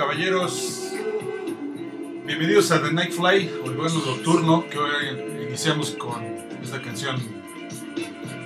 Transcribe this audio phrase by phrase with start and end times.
[0.00, 0.92] caballeros,
[2.26, 6.24] bienvenidos a The Night Fly, o el vuelo nocturno, que hoy iniciamos con
[6.62, 7.29] esta canción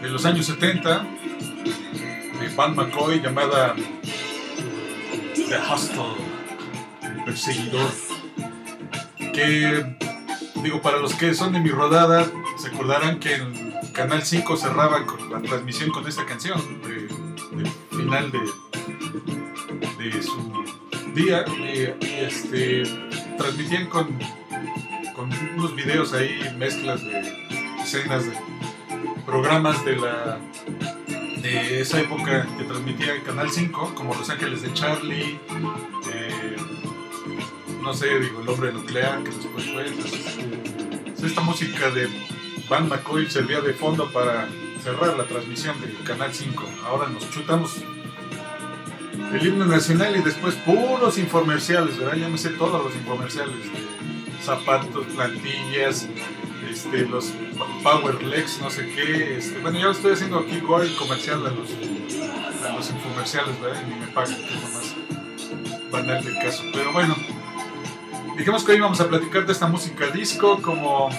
[0.04, 1.06] de los años 70
[2.38, 3.74] de Van McCoy llamada
[5.34, 6.16] The Hustle,
[7.02, 7.90] el perseguidor.
[9.32, 9.96] Que,
[10.62, 12.26] digo, para los que son de mi rodada,
[12.58, 17.08] se acordarán que en Canal 5 cerraba con la transmisión con esta canción, de,
[17.96, 18.40] final de,
[20.04, 20.64] de su
[21.14, 22.82] día y, este,
[23.38, 24.18] transmitían con,
[25.16, 27.46] con unos videos ahí, mezclas de
[27.82, 28.43] escenas de
[29.34, 30.38] programas de la
[31.42, 35.40] de esa época que transmitía el Canal 5, como Los Ángeles de Charlie,
[36.12, 36.56] eh,
[37.82, 39.90] no sé, digo, El Hombre Nuclear, que después fue.
[39.90, 42.08] Pues, esta música de
[42.68, 44.46] Van McCoy servía de fondo para
[44.84, 46.62] cerrar la transmisión del Canal 5.
[46.86, 47.82] Ahora nos chutamos
[49.32, 52.14] el himno nacional y después puros infomerciales, ¿verdad?
[52.18, 56.08] Ya me sé todos los infomerciales de zapatos, plantillas,
[56.70, 57.32] este, los
[57.84, 59.36] Powerlex, no sé qué.
[59.36, 61.68] Este, bueno, ya estoy haciendo aquí gol comercial a los,
[62.64, 63.82] a los infomerciales, ¿verdad?
[63.86, 64.94] Y me pagan, que es más
[65.90, 66.62] banal del caso.
[66.72, 67.14] Pero bueno,
[68.38, 71.10] dijimos que hoy vamos a platicar de esta música disco como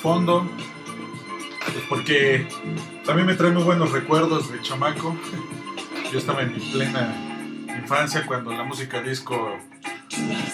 [0.00, 0.48] fondo,
[1.72, 2.48] pues porque
[3.04, 5.14] también me trae muy buenos recuerdos de chamaco.
[6.10, 7.14] Yo estaba en mi plena
[7.78, 9.58] infancia cuando la música disco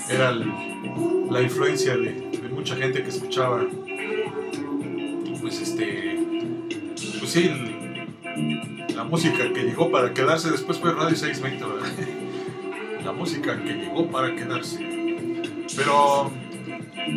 [0.09, 3.65] era la influencia de, mucha gente que escuchaba
[5.51, 6.17] pues este
[7.19, 7.51] pues sí
[8.95, 11.65] la música que llegó para quedarse después fue Radio 620
[13.05, 14.79] la música que llegó para quedarse.
[15.75, 16.31] Pero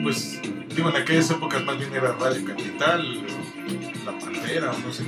[0.01, 0.41] pues
[0.75, 3.23] digo en aquellas épocas más bien era Radio Capital
[4.05, 5.03] La Pantera no sé.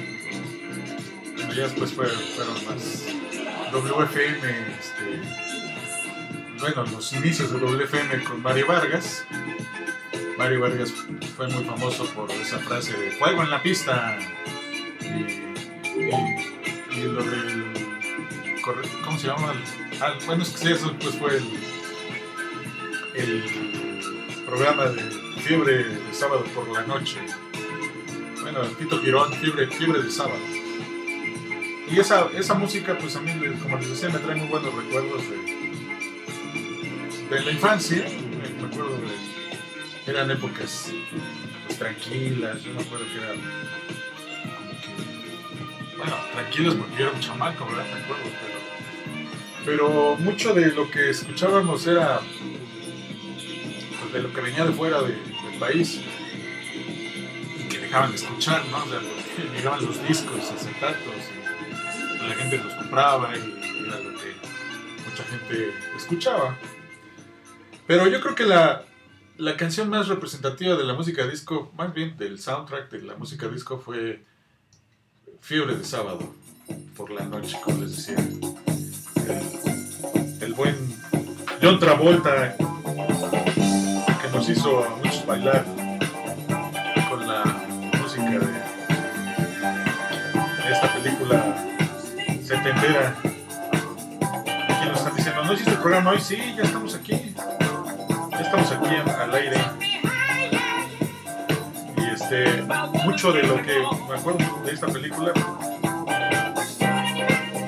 [1.56, 2.16] Ya después fueron
[2.68, 3.06] más
[3.72, 5.22] WFM, este,
[6.60, 9.26] bueno, los inicios de WFM con Mario Vargas.
[10.38, 10.94] Mario Vargas
[11.36, 14.18] fue muy famoso por esa frase de fuego en la pista.
[15.02, 17.66] Y, lo del.
[19.04, 19.54] ¿Cómo se llama?
[20.02, 21.46] Ah, bueno, es que eso pues fue el,
[23.14, 23.44] el
[24.46, 25.02] programa de
[25.42, 27.20] Fiebre de sábado por la noche.
[28.42, 30.40] Bueno, Tito Quirón, Fiebre, Fiebre de sábado.
[31.90, 33.32] Y esa, esa música, pues a mí,
[33.62, 35.38] como les decía, me trae muy buenos recuerdos de,
[37.36, 38.06] de la infancia.
[40.08, 40.92] Eran épocas
[41.78, 43.42] tranquilas, yo me acuerdo que era como
[44.82, 45.98] que.
[45.98, 47.86] Bueno, tranquilas porque yo era un chamaco, ¿verdad?
[47.86, 48.60] Me acuerdo, pero.
[49.66, 52.22] Pero mucho de lo que escuchábamos era.
[54.00, 55.20] Pues, de lo que venía de fuera del
[55.60, 56.00] país
[57.60, 58.78] y que dejaban de escuchar, ¿no?
[58.78, 59.00] O sea,
[59.56, 61.36] llegaban los discos, acetatos
[62.28, 64.36] la gente los compraba y era lo que
[65.08, 66.58] mucha gente escuchaba.
[67.88, 68.84] Pero yo creo que la,
[69.38, 73.48] la canción más representativa de la música disco, más bien del soundtrack de la música
[73.48, 74.24] disco, fue
[75.42, 76.34] Fiebre de Sábado,
[76.96, 78.16] por la noche, como les decía.
[80.42, 80.76] El, buen
[81.62, 85.66] John Travolta, que nos hizo a muchos bailar
[87.10, 87.44] con la
[88.00, 88.40] música
[90.64, 91.58] de esta película
[92.44, 93.16] setentera.
[94.70, 96.20] Aquí nos están diciendo, ¿no hiciste el programa hoy?
[96.22, 97.36] Sí, ya estamos aquí.
[98.40, 99.58] Estamos aquí al aire.
[101.98, 102.62] Y este,
[103.04, 103.80] mucho de lo que
[104.10, 105.32] me acuerdo de esta película,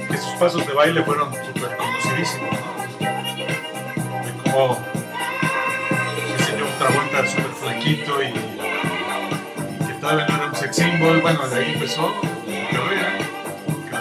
[0.09, 2.51] que sus pasos de baile fueron súper conocidísimos.
[2.51, 2.57] ¿no?
[4.51, 4.77] Como
[6.37, 8.33] enseñó otra vuelta súper flaquito y,
[9.85, 11.21] que todavía no era un sex symbol.
[11.21, 12.13] Bueno, de ahí empezó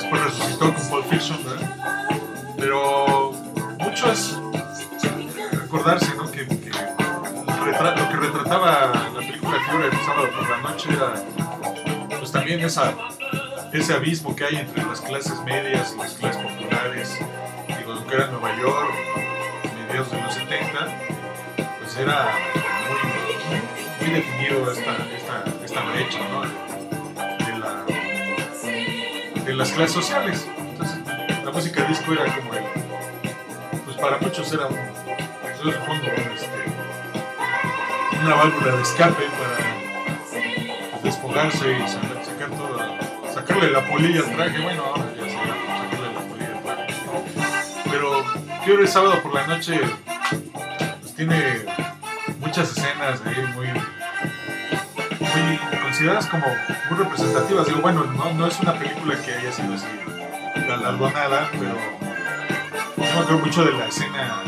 [0.06, 1.69] después resucitó con Paul Fiction, ¿verdad?
[2.57, 3.33] Pero
[3.78, 4.39] mucho es
[5.66, 6.30] recordarse, ¿no?
[6.30, 11.15] Que, lo que retrataba la película Fiebre el sábado por la noche era
[12.21, 12.95] pues también esa,
[13.72, 17.18] ese abismo que hay entre las clases medias y las clases populares,
[17.66, 18.92] digo, lo que era Nueva York,
[19.89, 20.68] mediados de los 70,
[21.80, 22.28] pues era
[23.48, 26.66] muy, muy definido esta, esta, esta brecha, ¿no?
[29.57, 30.47] las clases sociales.
[30.59, 30.98] Entonces,
[31.45, 32.65] la música disco era como el,
[33.84, 35.05] pues para muchos era un,
[35.72, 36.65] supongo, este,
[38.22, 42.51] una válvula de escape para desfogarse y sacar,
[43.33, 44.60] sacarle la polilla al traje.
[44.60, 46.95] Bueno, ahora ya se sacarle la polilla al traje.
[47.91, 48.24] Pero
[48.65, 49.80] Fiebre Sábado por la noche
[51.01, 51.65] pues, tiene
[52.41, 56.47] muchas escenas muy, muy consideradas como
[56.91, 57.66] muy representativas.
[57.66, 59.86] Digo, bueno, no, no es una película que haya sido así
[60.66, 61.77] galardonada, pero
[62.97, 64.42] yo me acuerdo mucho de la escena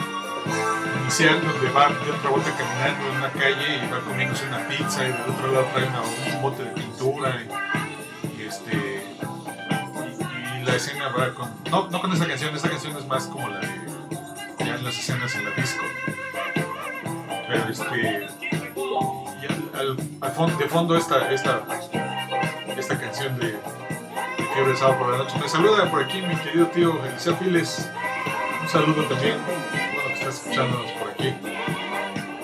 [1.09, 5.13] donde va de otra vuelta caminando en una calle y va comiéndose una pizza y
[5.13, 5.89] del otro lado trae
[6.37, 7.35] un bote de pintura
[8.37, 9.07] y, este
[10.61, 13.49] y, la escena va con no, no con esa canción, esa canción es más como
[13.49, 13.69] la de
[14.67, 15.83] ya en las escenas en la disco.
[17.49, 18.29] Pero este
[19.43, 19.81] y al,
[20.21, 21.63] al- al de fondo esta esta
[22.77, 23.57] esta canción de,
[24.55, 25.39] Fiebre Sábado por la noche.
[25.41, 27.89] Me saluda por aquí mi querido tío Eliseo Files.
[28.61, 29.37] Un saludo también
[30.29, 31.35] escuchándonos por aquí.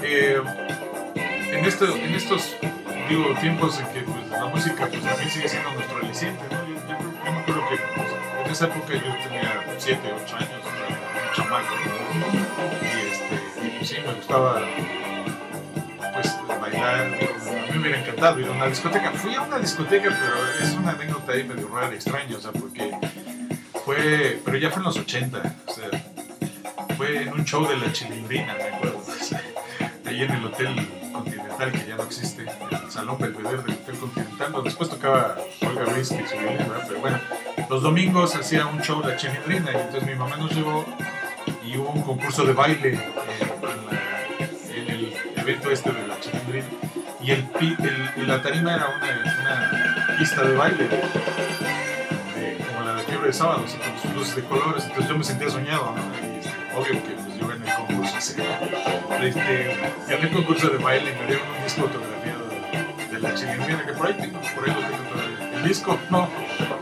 [0.02, 0.40] Eh,
[1.52, 1.64] en,
[1.94, 2.56] en estos
[3.40, 6.66] tiempos en que pues, la música pues, también sigue siendo nuestro aliciente ¿no?
[6.66, 8.08] yo, yo- me acuerdo que pues,
[8.44, 11.74] en esa época yo tenía 7, 8 años un chamaco
[12.82, 14.60] y, este, y, pues, sí, me gustaba
[16.12, 19.10] pues bailar digo, a mí me hubiera encantado ir a una discoteca.
[19.12, 22.90] Fui a una discoteca pero es una anécdota ahí medio rara extraña o sea porque
[23.84, 25.88] fue pero ya fue en los 80 o sea
[26.96, 29.02] fue en un show de la chilindrina, me acuerdo.
[30.06, 34.52] Ahí en el Hotel Continental, que ya no existe, el Salón Belvedere del Hotel Continental,
[34.64, 35.36] después tocaba
[35.66, 36.84] Olga Ruiz, que su ¿verdad?
[36.86, 37.18] Pero bueno,
[37.70, 40.84] los domingos hacía un show la chilindrina, y entonces mi mamá nos llevó
[41.64, 43.00] y hubo un concurso de baile eh,
[43.62, 46.66] en, la- el evento este de la chilindrina.
[47.20, 47.48] Y el,
[48.16, 49.06] el- la tarima era una,
[49.40, 54.36] una pista de baile, de- como la de fiebre de sábado, así con sus luces
[54.36, 54.84] de colores.
[54.84, 56.23] Entonces yo me sentía soñado, ¿no?
[56.76, 58.16] Obvio que pues, yo gané el concurso.
[58.16, 58.34] así.
[59.22, 59.76] Este,
[60.08, 63.86] gané el concurso de baile y me dieron un disco autografiado de, de la chilindrina,
[63.86, 65.56] que por ahí tengo, por ahí lo tengo todavía.
[65.56, 66.28] El disco, no,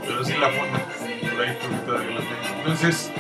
[0.03, 0.79] pero sí la funda,
[1.31, 2.59] por ahí todavía la tengo.
[2.59, 3.11] Entonces,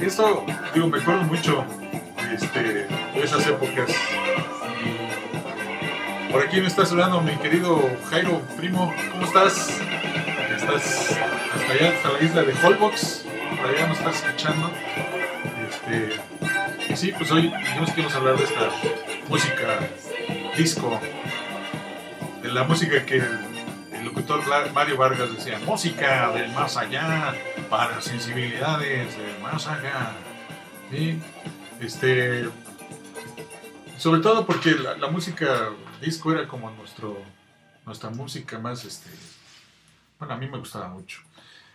[0.00, 0.44] esto,
[0.74, 1.64] digo, me acuerdo mucho
[2.32, 2.88] este, de
[3.22, 3.90] esas épocas.
[6.30, 9.80] Por aquí me está saludando mi querido Jairo, primo, ¿cómo estás?
[10.56, 11.16] Estás
[11.54, 13.24] hasta allá, hasta la isla de Holbox,
[13.56, 14.70] por allá nos estás escuchando.
[15.90, 18.70] Este, sí, pues hoy nos queremos hablar de esta
[19.26, 19.88] música
[20.54, 21.00] disco,
[22.42, 24.42] de la música que el, locutor
[24.74, 27.34] Mario Vargas decía, música del más allá,
[27.70, 30.12] para sensibilidades del más allá.
[31.80, 32.48] Este,
[33.96, 35.70] sobre todo porque la, la música
[36.02, 37.22] disco era como nuestro,
[37.86, 39.10] nuestra música más, este,
[40.18, 41.20] bueno, a mí me gustaba mucho,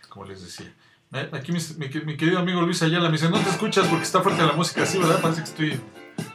[0.08, 0.72] como les decía.
[1.14, 4.20] Me- Aquí mi, mi- querido amigo Luis Ayala me dice, no te escuchas porque está
[4.20, 5.20] fuerte la música, sí, ¿verdad?
[5.22, 5.80] Parece que estoy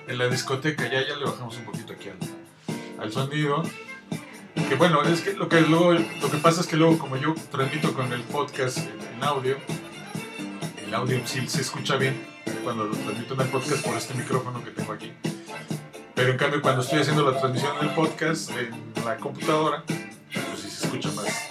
[0.07, 3.61] en la discoteca, ya, ya le bajamos un poquito aquí al, al sonido.
[4.69, 7.35] Que bueno, es que lo que luego, lo que pasa es que luego como yo
[7.51, 9.57] transmito con el podcast en audio,
[10.85, 12.15] el audio sí se escucha bien
[12.63, 15.11] cuando lo transmito en el podcast por este micrófono que tengo aquí.
[16.15, 18.71] Pero en cambio cuando estoy haciendo la transmisión del podcast en
[19.05, 21.48] la computadora, pues sí se escucha más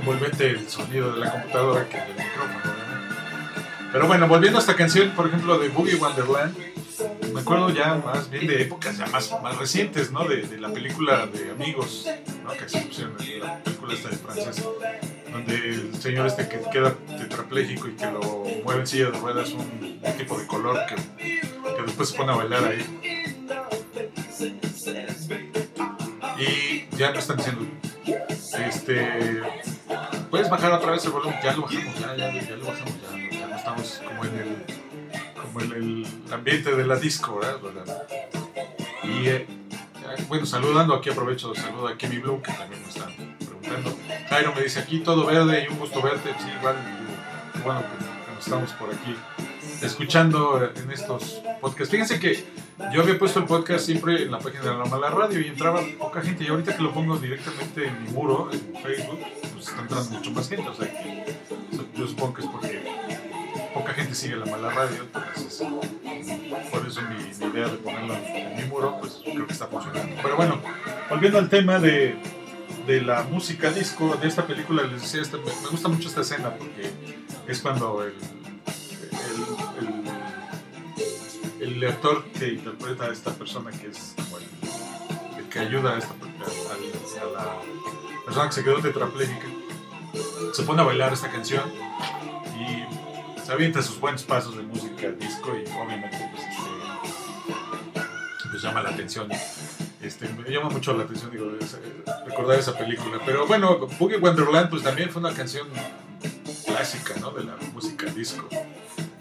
[0.00, 2.60] envolvente el sonido de la computadora que del micrófono.
[3.92, 6.56] Pero bueno, volviendo a esta canción, por ejemplo, de Boogie Wonderland,
[7.32, 10.28] me acuerdo ya más bien de épocas ya más, más recientes, ¿no?
[10.28, 12.06] De, de la película de Amigos,
[12.44, 12.52] ¿no?
[12.52, 14.64] Que se pusieron en la película esta de francés,
[15.32, 18.20] donde el señor este que queda tetrapléjico y que lo
[18.64, 20.96] mueve en silla de ruedas un, un tipo de color que,
[21.76, 22.86] que después se pone a bailar ahí.
[26.38, 27.66] Y ya me están diciendo,
[28.66, 29.42] este,
[30.30, 33.38] puedes bajar otra vez el volumen, ya lo bajamos, ya, ya, ya lo bajamos, ya,
[33.38, 34.64] ya no estamos como en el,
[35.42, 38.06] como en el ambiente de la disco, ¿verdad?
[39.02, 39.46] Y eh,
[40.28, 43.96] bueno, saludando, aquí aprovecho, saludo a Kemi Blue, que también me están preguntando.
[44.28, 46.76] Jairo me dice aquí todo verde y un gusto verte, sí, igual,
[47.64, 49.16] bueno que, que estamos por aquí
[49.82, 51.90] escuchando en estos podcasts.
[51.90, 52.44] Fíjense que
[52.92, 55.80] yo había puesto el podcast siempre en la página de la Mala Radio y entraba
[55.98, 56.44] poca gente.
[56.44, 59.18] Y ahorita que lo pongo directamente en mi muro, en Facebook,
[59.52, 60.68] pues está entrando mucho más gente.
[60.68, 61.34] O sea, que,
[61.96, 62.82] yo supongo que es porque
[63.74, 65.02] poca gente sigue la Mala Radio.
[65.02, 65.62] Entonces,
[66.70, 70.16] por eso mi, mi idea de ponerlo en, mi muro, pues creo que está funcionando.
[70.22, 70.60] Pero bueno,
[71.08, 72.16] volviendo al tema de,
[72.86, 76.54] de la música disco de esta película, les decía, esta- me, gusta mucho esta escena
[76.56, 76.90] porque
[77.46, 78.14] es cuando el,
[81.60, 84.44] el actor que interpreta a esta persona que es como el,
[85.48, 86.16] que ayuda a, esta, a,
[87.32, 87.58] la
[88.24, 89.46] persona que se quedó tetrapléjica
[90.52, 91.70] se pone a bailar esta canción
[92.58, 92.84] y
[93.44, 96.70] se avienta sus buenos pasos de música disco y obviamente pues, este,
[98.50, 99.28] pues llama la atención
[100.00, 101.52] este, me llama mucho la atención digo,
[102.26, 103.20] recordar esa película.
[103.26, 105.68] Pero bueno, Boogie Wonderland pues también fue una canción
[106.64, 107.32] clásica ¿no?
[107.32, 108.48] de la música disco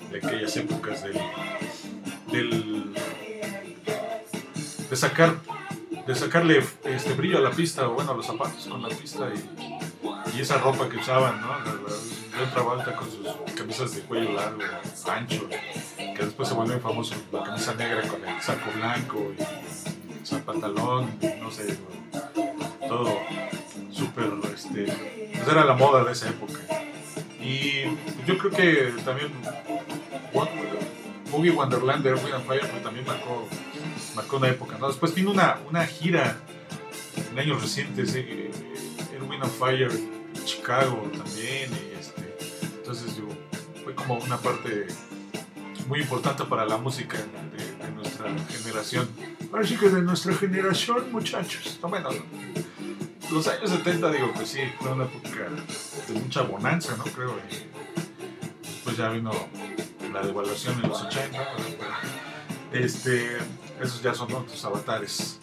[0.10, 1.19] de aquellas épocas del,
[2.31, 2.93] del
[4.89, 5.38] de sacar
[6.07, 9.29] de sacarle este brillo a la pista o bueno a los zapatos con la pista
[9.29, 11.50] y, y esa ropa que usaban ¿no?
[12.38, 14.62] de otra vuelta con sus camisas de cuello largo
[15.12, 15.48] ancho
[15.98, 21.12] que después se volvió famoso la camisa negra con el saco blanco y el pantalón
[21.39, 21.77] no sé
[22.88, 23.19] todo
[23.91, 24.86] súper este
[25.33, 26.59] pues era la moda de esa época
[27.41, 27.83] y
[28.25, 29.31] yo creo que también
[31.31, 33.48] Boogie Wonderland de Erwin and Fire pues, también marcó,
[34.15, 34.77] marcó una época.
[34.79, 34.88] ¿no?
[34.88, 36.38] Después vino una, una gira
[37.31, 38.51] en años recientes, eh,
[39.13, 39.91] Erwin and Fire
[40.45, 41.71] Chicago también.
[42.00, 42.38] Este,
[42.77, 43.27] entonces yo,
[43.83, 44.88] fue como una parte
[45.88, 49.09] muy importante para la música de, nuestra generación.
[49.51, 51.79] Ahora sí que de nuestra generación, muchachos.
[51.81, 52.09] No, bueno,
[53.31, 55.29] los años 70, digo, pues sí, fue una época
[56.07, 57.03] de mucha bonanza, ¿no?
[57.03, 57.36] Creo.
[57.50, 59.31] Y pues ya vino
[60.12, 61.39] la devaluación en los 80.
[62.74, 63.38] Este,
[63.82, 65.39] esos ya son otros avatares.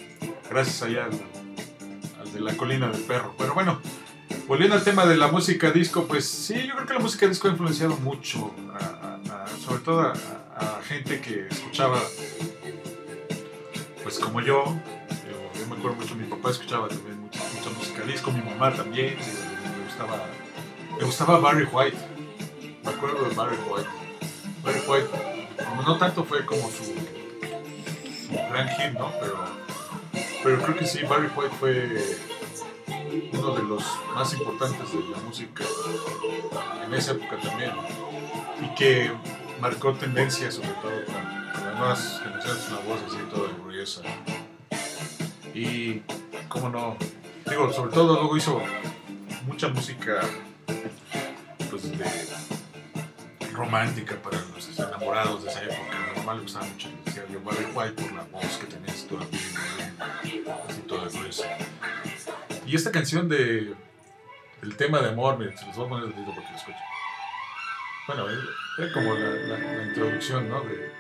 [0.51, 3.35] Gracias allá al, de la colina del perro.
[3.39, 3.81] Pero bueno,
[4.47, 7.49] volviendo al tema de la música disco, pues sí, yo creo que la música disco
[7.49, 8.53] ha influenciado mucho,
[9.65, 10.15] sobre todo a,
[10.83, 12.01] gente que escuchaba,
[14.05, 18.41] pues como yo, yo, me acuerdo mucho, mi papá escuchaba también mucha, música disco, mi
[18.41, 20.27] mamá también, me gustaba,
[20.97, 21.97] me gustaba Barry White,
[22.85, 24.06] me acuerdo de Barry White.
[24.67, 25.09] Barry White,
[25.87, 26.93] no tanto fue como su,
[28.51, 29.13] gran hit, ¿no?
[29.21, 29.39] Pero,
[30.43, 32.19] pero creo que sí, Barry White fue
[33.33, 35.63] uno de los más importantes de la música
[36.85, 37.71] en esa época también.
[38.61, 39.13] Y que
[39.61, 42.23] marcó tendencia sobre todo con, las nuevas
[42.69, 44.03] una voz así toda orgullosa.
[45.55, 46.03] Y,
[46.49, 46.97] cómo no,
[47.49, 48.61] digo, sobre todo luego hizo
[49.47, 50.23] mucha música
[51.71, 52.56] pues, de
[53.57, 56.13] romántica para los enamorados de esa época.
[56.15, 59.27] Normal me gustaba mucho, decía yo, Barry White por la voz que tenía así toda
[60.69, 61.49] así toda gruesa.
[62.67, 63.75] Y esta canción de
[64.63, 66.79] el tema de amor, miren, se los voy a poner el dedo porque lo escucho.
[68.07, 68.27] Bueno,
[68.79, 70.61] era como la, la, introducción, ¿no?
[70.63, 70.93] De,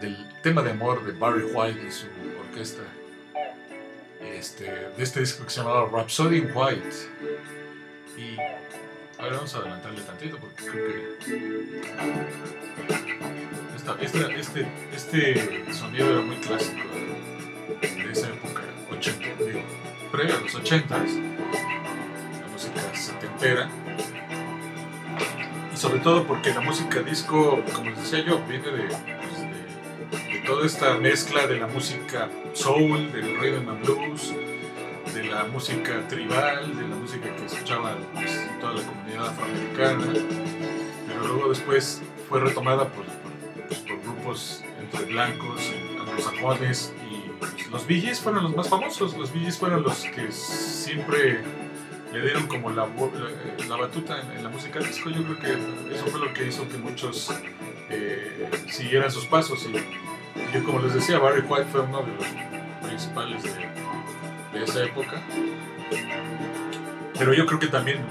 [0.00, 2.06] del tema de amor de Barry White y su
[2.48, 2.82] orquesta.
[4.20, 6.96] Este, de este disco que se llamaba Rhapsody White.
[8.16, 8.36] Y
[9.24, 11.80] a ver, vamos a adelantarle tantito porque creo que.
[14.04, 16.82] Esta, este, este sonido era muy clásico
[17.80, 19.62] de, esa época, 80, digo,
[20.12, 21.04] a los 80 la
[22.52, 23.70] música setentera.
[25.72, 30.34] Y sobre todo porque la música disco, como les decía yo, viene de, pues, de,
[30.34, 34.34] de toda esta mezcla de la música soul, del rhythm and blues
[35.14, 40.06] de la música tribal, de la música que escuchaba pues, toda la comunidad afroamericana,
[41.06, 43.04] pero luego después fue retomada por,
[43.68, 49.82] pues, grupos entre blancos, anglosajones y los Bee fueron los más famosos, los Bee fueron
[49.82, 51.42] los que siempre
[52.12, 52.86] le dieron como la,
[53.68, 55.10] la, batuta en, la música disco.
[55.10, 57.34] Yo creo que eso fue lo que hizo que muchos
[57.90, 59.66] eh, siguieran sus pasos.
[59.66, 62.26] Y yo, como les decía, Barry White fue uno de los
[62.86, 63.50] principales de,
[64.58, 65.20] de esa época.
[67.18, 68.04] Pero yo creo que también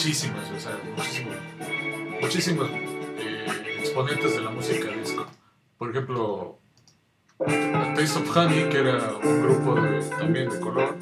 [0.00, 1.36] muchísimas, o sea, muchísimos,
[2.22, 2.70] muchísimos
[3.18, 3.46] eh,
[3.80, 5.26] exponentes de la música disco.
[5.76, 6.58] Por ejemplo,
[7.38, 9.74] Taste of Honey, que era un grupo
[10.18, 10.96] también de color.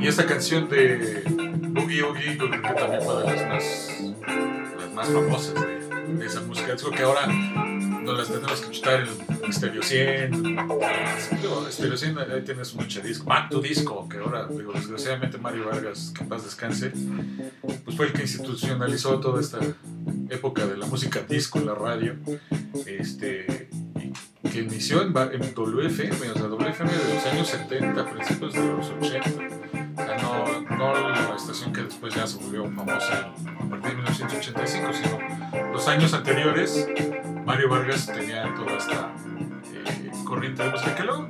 [0.00, 1.22] Y, esta canción de
[1.68, 4.00] Boogie Oogie, creo que también fue de las más,
[4.76, 7.28] las más famosas de, de esa música disco, que ahora
[8.12, 9.06] las tenemos que escuchar
[9.42, 10.58] en Stereo 100.
[11.70, 13.24] Stereo 100, ahí tienes mucho disco.
[13.24, 16.92] Back to Disco, que ahora, digo, desgraciadamente Mario Vargas, que paz descanse,
[17.84, 19.58] pues fue el que institucionalizó toda esta
[20.30, 22.16] época de la música disco en la radio.
[22.86, 23.68] Este,
[24.50, 28.90] que inició en, en WFM, o sea, WFM de los años 70, principios de los
[28.90, 29.30] 80.
[29.96, 33.96] O sea, no, no la estación que después ya se volvió famosa a partir de
[33.96, 36.88] 1985, sino los años anteriores
[37.48, 39.10] Mario Vargas tenía toda esta
[39.72, 41.28] eh, corriente de música que luego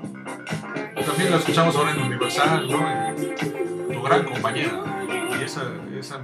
[1.06, 2.90] también la escuchamos ahora en Universal, ¿no?
[2.90, 4.82] En tu gran compañía.
[5.38, 5.62] Y esa,
[5.96, 6.20] esa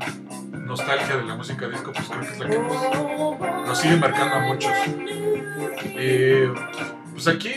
[0.50, 4.40] nostalgia de la música disco, pues creo que es la que nos, sigue marcando a
[4.40, 4.72] muchos.
[5.96, 6.52] Eh,
[7.14, 7.52] pues aquí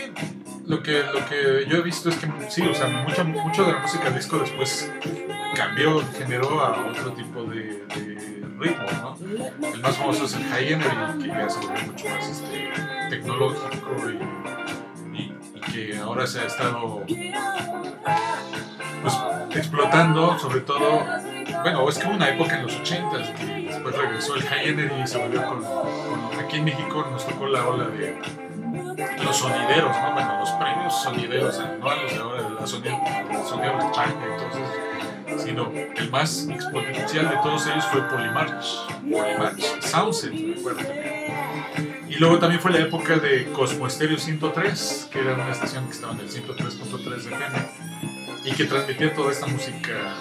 [0.66, 3.72] lo que, lo que yo he visto es que sí, o sea, mucho, mucho de
[3.72, 4.90] la música disco después
[5.54, 7.82] cambió, generó a otro tipo de,
[8.58, 9.16] ritmo, ¿no?
[9.72, 12.70] El más famoso es el high energy, que ya se volvió mucho más este,
[13.08, 17.04] tecnológico y, y, que ahora se ha estado
[19.02, 19.14] pues,
[19.56, 21.04] explotando, sobre todo,
[21.62, 25.02] bueno, es que hubo una época en los 80 que después regresó el High Energy
[25.02, 28.18] y se volvió con, con, aquí en México nos tocó la ola de
[28.98, 30.12] los sonideros, ¿no?
[30.12, 32.96] Bueno, los premios sonideros anuales de ahora de la sonido,
[33.48, 38.66] sonido de China, entonces, sino el más exponencial de todos ellos fue Polymarch,
[39.02, 42.06] Polymarch, Soundset, me acuerdo también.
[42.08, 45.92] Y luego también fue la época de Cosmo Stereo 103, que era una estación que
[45.92, 47.56] estaba en el 103.3 de FM
[48.44, 50.16] y que transmitía toda esta música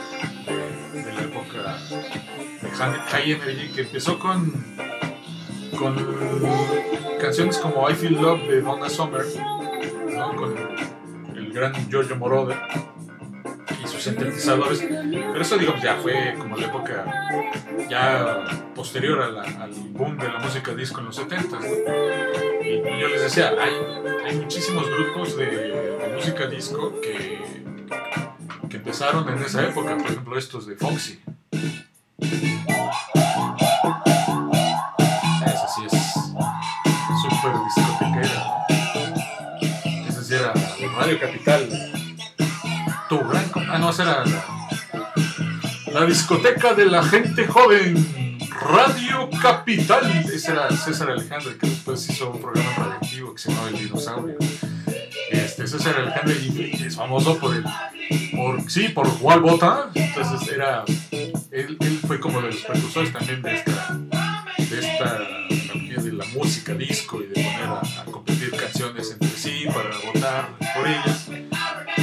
[0.45, 1.77] de, de la época
[2.61, 4.53] de High Energy, que empezó con,
[5.77, 5.95] con
[7.19, 9.25] canciones como I Feel Love de Donna Summer,
[10.13, 10.35] ¿no?
[10.35, 10.55] con
[11.35, 12.57] el gran Giorgio Moroder
[13.83, 14.79] y sus sintetizadores.
[14.79, 17.05] Pero eso, digamos, ya fue como la época
[17.89, 18.45] ya
[18.75, 21.57] posterior a la, al boom de la música disco en los 70
[22.63, 23.73] y, y, yo les decía, hay,
[24.25, 27.39] hay muchísimos grupos de, de, música disco que,
[28.69, 31.21] que empezaron en esa época, por ejemplo, estos de Foxy.
[41.07, 41.69] Radio Capital.
[43.07, 43.45] Tu gran.
[43.69, 48.37] Ah, no, esa era la, la discoteca de la gente joven.
[48.49, 50.25] Radio Capital.
[50.25, 54.37] Ese era César Alejandro, que después hizo un programa radioactivo que se llamaba El Dinosaurio.
[55.31, 56.35] Este, César Alejandro
[56.85, 57.63] es famoso por el.
[58.35, 59.89] Por, sí, por Wall Bota.
[59.93, 60.83] Entonces era.
[61.51, 63.97] Él, él, fue como de los precursores también de esta.
[64.57, 65.46] De esta
[66.17, 71.27] la música disco y de poner a, competir canciones entre sí para votar por ellas.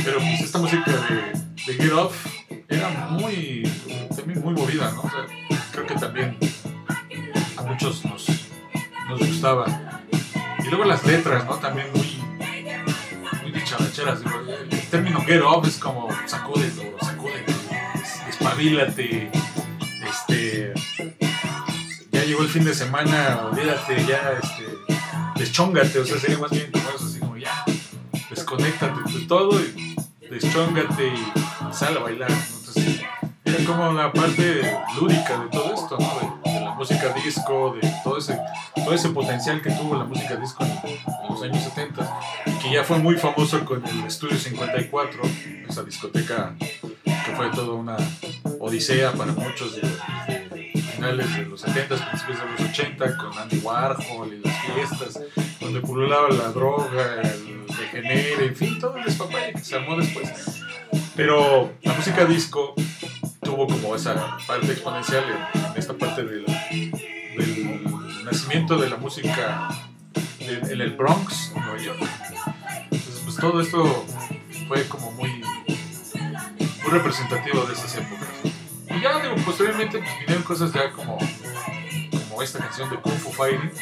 [0.05, 2.27] Pero pues esta música de, de Get Off
[2.69, 3.69] era muy,
[4.15, 5.03] también muy movida, ¿no?
[5.73, 6.39] Creo que también
[7.57, 8.27] a muchos nos,
[9.09, 9.67] nos gustaba.
[10.65, 11.57] Y luego las letras, ¿no?
[11.57, 12.19] También muy,
[13.43, 14.21] muy dicharacheras.
[14.71, 17.53] El, término Get Off es como sacúdelo, sacúdelo,
[18.29, 19.29] espabilate,
[22.35, 24.67] llegó el fin de semana, olvídate, ya, este,
[25.37, 27.65] deschóngate, o sea, sería más bien como eso, así como ya,
[28.29, 29.95] desconéctate de todo y
[30.29, 32.31] deschóngate y sal a bailar,
[33.45, 34.63] era como la parte
[35.01, 36.51] lúdica de todo esto, ¿no?
[36.51, 38.37] De, la música disco, de todo ese,
[38.75, 42.21] todo ese potencial que tuvo la música disco en, los años 70,
[42.61, 45.23] que ya fue muy famoso con el Estudio 54,
[45.69, 46.53] esa discoteca
[47.05, 47.97] que fue toda una
[48.59, 49.77] odisea para muchos
[51.05, 55.21] finales de los 70, principios de los 80, con Andy Warhol y las fiestas,
[55.61, 60.63] donde pululaba la droga, el degenere, en fin, todo el despapalle que se armó después.
[61.15, 62.75] Pero la música disco
[63.43, 69.69] tuvo como esa parte exponencial en, en esta parte del, del, nacimiento de la música
[70.41, 71.99] en, el Bronx, en Nueva York.
[72.91, 74.07] Entonces, pues todo esto
[74.67, 78.29] fue como muy, muy representativo de esas épocas.
[78.97, 81.19] Y ya digo, posteriormente pues, vinieron cosas ya como,
[82.29, 83.73] como esta canción de Kung Fu Fighting.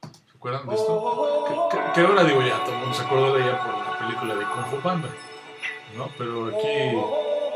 [0.00, 1.68] ¿Se acuerdan de esto?
[1.94, 4.44] Que, ahora digo ya, todo el mundo se acordó de ella por la película de
[4.44, 5.08] Kung Fu Panda.
[5.96, 6.08] ¿no?
[6.16, 6.96] Pero aquí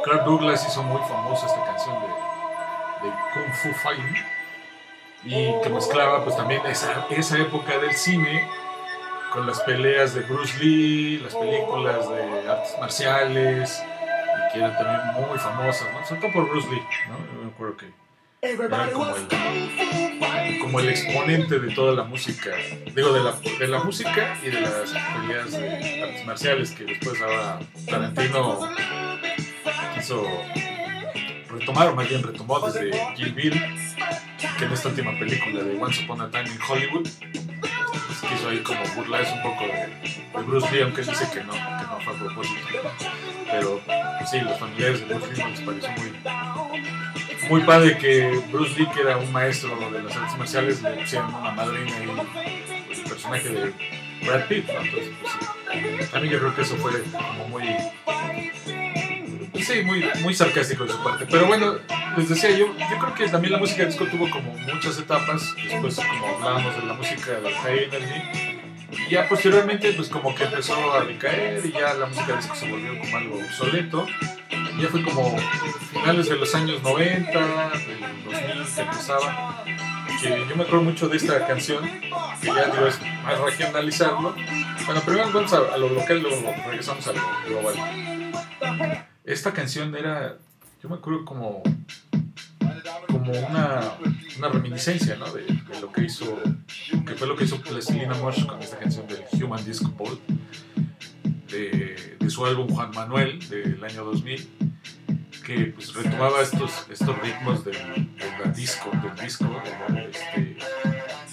[0.04, 4.16] Clark Douglas hizo muy famosa esta canción de, de Kung Fu Fighting.
[5.24, 8.48] Y que mezclaba pues también esa, esa época del cine
[9.32, 13.82] con las peleas de Bruce Lee, las películas de artes marciales,
[14.52, 16.04] que eran también muy famosas, ¿no?
[16.06, 17.18] Sobre todo por Bruce Lee, ¿no?
[17.18, 18.02] Yo me acuerdo que
[18.44, 22.50] era como el, como el exponente de toda la música,
[22.92, 27.22] digo, de la, de la música y de las peleas de artes marciales que después
[27.22, 28.68] ahora Tarantino
[29.94, 30.26] quiso
[31.48, 33.52] retomar, o más bien retomó desde Kill Bill,
[34.58, 37.08] que en esta última película de Once Upon a Time in Hollywood,
[38.32, 42.00] quiso ahí como burlarse un poco de, Bruce Lee, aunque dice que no, que no
[42.04, 42.60] fue a propósito.
[43.50, 43.80] Pero
[44.18, 48.88] pues sí, los familiares de Bruce Lee les pareció muy, muy padre que Bruce Lee,
[48.94, 53.04] que era un maestro de las artes marciales, le pusieran una madrina y pues, el
[53.04, 53.74] personaje de
[54.26, 54.68] Brad Pitt.
[54.68, 56.10] Entonces, pues sí.
[56.10, 57.64] También yo creo que eso fue como muy.
[59.72, 61.26] Sí, muy, muy sarcástico de su parte.
[61.30, 61.76] Pero bueno,
[62.18, 65.54] les decía yo, yo creo que también la música disco tuvo como muchas etapas.
[65.56, 68.52] Después, como hablábamos de la música de High Energy,
[68.90, 72.70] y ya posteriormente, pues como que empezó a decaer y ya la música disco se
[72.70, 74.06] volvió como algo obsoleto.
[74.76, 75.38] Y ya fue como
[75.90, 79.64] finales de los años 90, del 2000 que empezaba.
[80.20, 81.88] Que yo me acuerdo mucho de esta canción,
[82.42, 84.34] que ya digo, es más regionalizarlo.
[84.84, 89.06] Bueno, primero vamos a, a lo local, luego regresamos a lo global.
[89.24, 90.38] Esta canción era,
[90.82, 91.62] yo me acuerdo como
[93.06, 93.92] como una,
[94.38, 95.30] una reminiscencia ¿no?
[95.32, 96.40] de, de, lo que hizo,
[97.06, 100.18] que fue lo que hizo Plastilina Mosh con esta canción del Human Disco Ball,
[101.48, 104.48] de, de, su álbum Juan Manuel del año 2000,
[105.44, 107.76] que pues, retomaba estos, estos ritmos del,
[108.42, 109.62] del disco, del disco
[110.10, 110.56] este,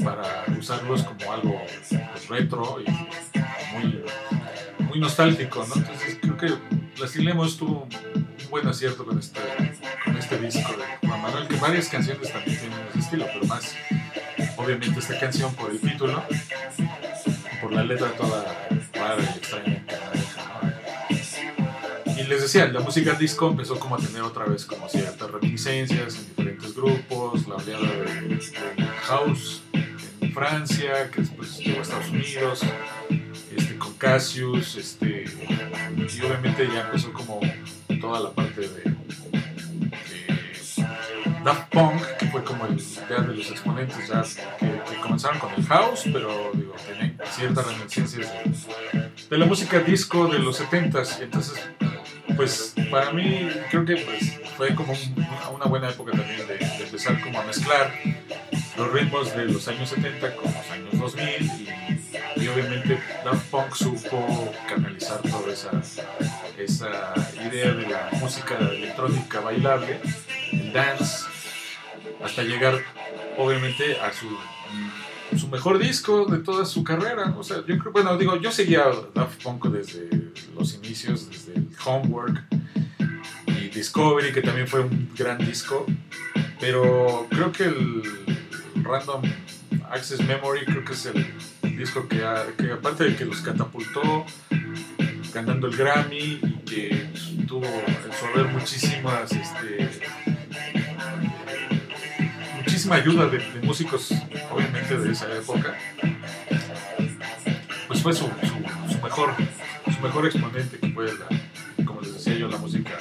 [0.03, 2.91] para usarlos como algo pues, retro y
[3.73, 4.03] muy,
[4.89, 5.65] muy nostálgico.
[5.67, 5.75] ¿no?
[5.75, 6.53] Entonces creo que
[6.95, 9.39] Plastilina Mosh tuvo un buen acierto con este,
[10.03, 13.75] con este disco de Juan Manuel, que varias canciones también tienen ese estilo, pero más
[14.57, 16.21] obviamente esta canción por el título,
[17.61, 19.85] por la letra toda rara y extraña.
[22.17, 26.17] Y les decía, la música disco empezó como a tener otra vez como ciertas reminiscencias
[26.17, 29.61] en diferentes grupos, la oleada de, house
[30.33, 32.61] Francia, que después llegó a Estados Unidos,
[33.55, 37.39] este, con Cassius, este, y obviamente ya empezó como
[37.99, 38.99] toda la parte de, de
[41.43, 44.23] Daft Punk, que fue como el ya de los exponentes ya
[44.59, 48.31] que, que, comenzaron con el house, pero digo, tienen ciertas reminiscencias
[48.93, 51.21] de, de, la música disco de los 70s.
[51.21, 51.59] Entonces,
[52.35, 56.83] pues para mí creo que pues, fue como un, una buena época también de, de,
[56.83, 57.91] empezar como a mezclar
[58.79, 61.51] los ritmos de los años 70 con los años 2000
[62.37, 65.71] y, obviamente Daft Punk supo canalizar toda esa,
[66.57, 67.13] esa
[67.45, 69.99] idea de la música electrónica bailable,
[70.53, 71.25] el dance,
[72.23, 72.79] hasta llegar
[73.37, 74.29] obviamente a su,
[75.37, 77.35] su mejor disco de toda su carrera.
[77.37, 80.09] O sea, yo creo, bueno, digo, yo seguía Daft Punk desde
[80.57, 82.45] los inicios, desde el Homework
[83.47, 85.85] y Discovery, que también fue un gran disco,
[86.61, 88.03] pero creo que el
[88.83, 89.21] Random
[89.91, 92.23] Access Memory creo que es el disco que,
[92.57, 94.25] que aparte de que los catapultó
[95.33, 97.09] ganando el Grammy y que
[97.47, 99.89] tuvo en su muchísimas este,
[102.57, 104.11] muchísima ayuda de, de, músicos
[104.51, 105.75] obviamente de esa época
[107.87, 109.33] pues fue su, su, su mejor
[109.85, 112.99] su mejor exponente que fue la, como les decía yo la música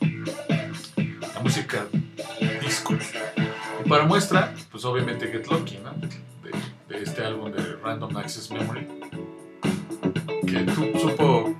[0.00, 1.86] la música
[2.60, 2.96] disco
[3.90, 5.90] para muestra pues obviamente Get Lucky ¿no?
[6.88, 8.86] de, este álbum de Random Access Memory
[10.46, 11.52] que tu, supo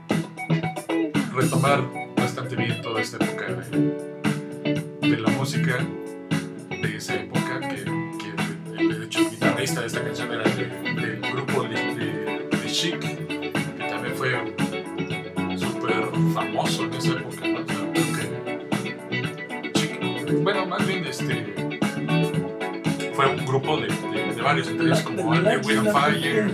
[1.34, 1.82] retomar
[2.16, 5.84] bastante bien toda esta época de, la música
[6.70, 12.46] de esa época que, de, hecho el guitarrista de esta canción era del grupo de,
[12.70, 14.54] Chic que también fue
[15.58, 17.64] súper famoso en esa época ¿no?
[19.64, 21.59] que Chic, bueno más bien este
[23.20, 23.88] fue un grupo de,
[24.42, 26.50] varios entre ellos como el de Will Fire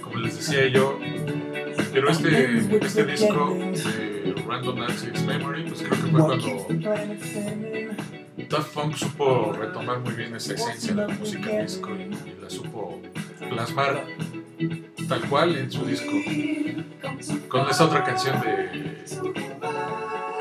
[0.00, 0.98] como les decía yo
[1.92, 6.36] pero este, este disco de Random Access Memory, pues creo que fue cuando
[8.48, 12.48] Daft Punk supo retomar muy bien esa esencia de la música disco y, y la
[12.48, 13.00] supo
[13.50, 14.04] plasmar
[15.08, 16.12] tal cual en su disco.
[17.48, 18.48] Con esa otra canción de.
[18.50, 20.31] de.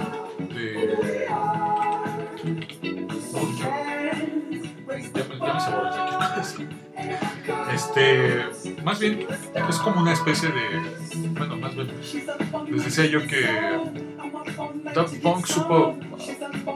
[7.93, 8.45] Este,
[8.83, 9.27] más bien
[9.69, 11.91] es como una especie de, bueno, más bien,
[12.69, 13.45] les decía yo que
[14.95, 15.97] Daft Punk supo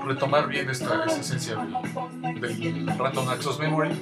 [0.05, 3.95] retomar bien esta, esencia del, del, Random Access Memory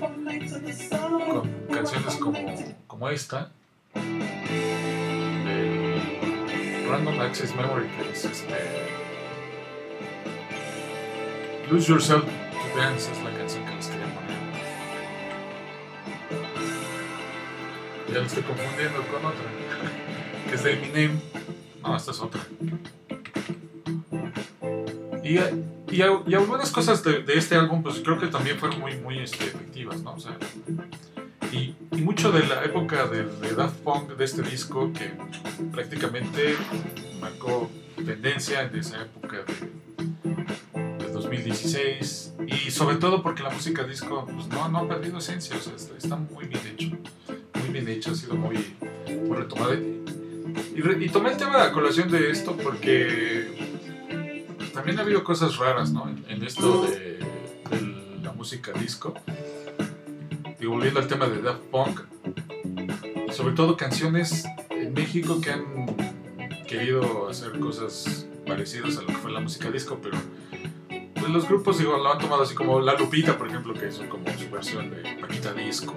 [1.29, 2.39] con canciones como,
[2.87, 3.51] como esta
[3.93, 4.49] del
[6.89, 8.55] Random Access Memory que es este
[11.69, 14.32] Lose Yourself to Dance es la canción que les quería poner
[18.13, 19.43] ya lo estoy confundiendo con otra,
[20.47, 21.19] que es de Eminem.
[21.81, 22.41] No, esta es otra.
[25.23, 25.39] Y,
[25.95, 30.01] y, algunas cosas de, este álbum, pues creo que también fueron muy, muy este, efectivas,
[30.01, 30.13] ¿no?
[30.13, 30.37] O sea,
[31.51, 35.11] y, mucho de la época de, de, Daft Punk, de este disco, que
[35.71, 36.55] prácticamente
[37.19, 44.27] marcó tendencia en esa época de, de 2016, y sobre todo porque la música disco
[44.31, 46.97] pues, no, no ha perdido esencia, o sea, está, está muy bien hecho
[47.73, 48.75] bien hecho, ha sido muy,
[49.27, 49.73] muy retomado.
[49.73, 53.81] Y, tomé el tema de la colación de esto porque
[54.73, 56.07] también ha habido cosas raras ¿no?
[56.27, 57.19] en, esto de,
[58.21, 59.15] la música disco.
[60.59, 62.01] Y volviendo al tema de Daft Punk,
[63.31, 65.95] sobre todo canciones en México que han
[66.67, 70.17] querido hacer cosas parecidas a lo que fue la música disco, pero
[71.15, 73.97] pues los grupos digo, lo han tomado así como La Lupita, por ejemplo, que es
[74.09, 75.95] como su versión de Paquita Disco.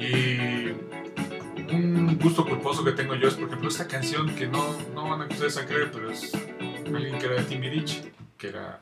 [0.00, 0.72] Y
[1.74, 5.22] un gusto culposo que tengo yo es, por ejemplo, esta canción que no, no van
[5.22, 6.32] a ustedes a creer, pero es
[6.86, 8.80] alguien que era de Timirich, que era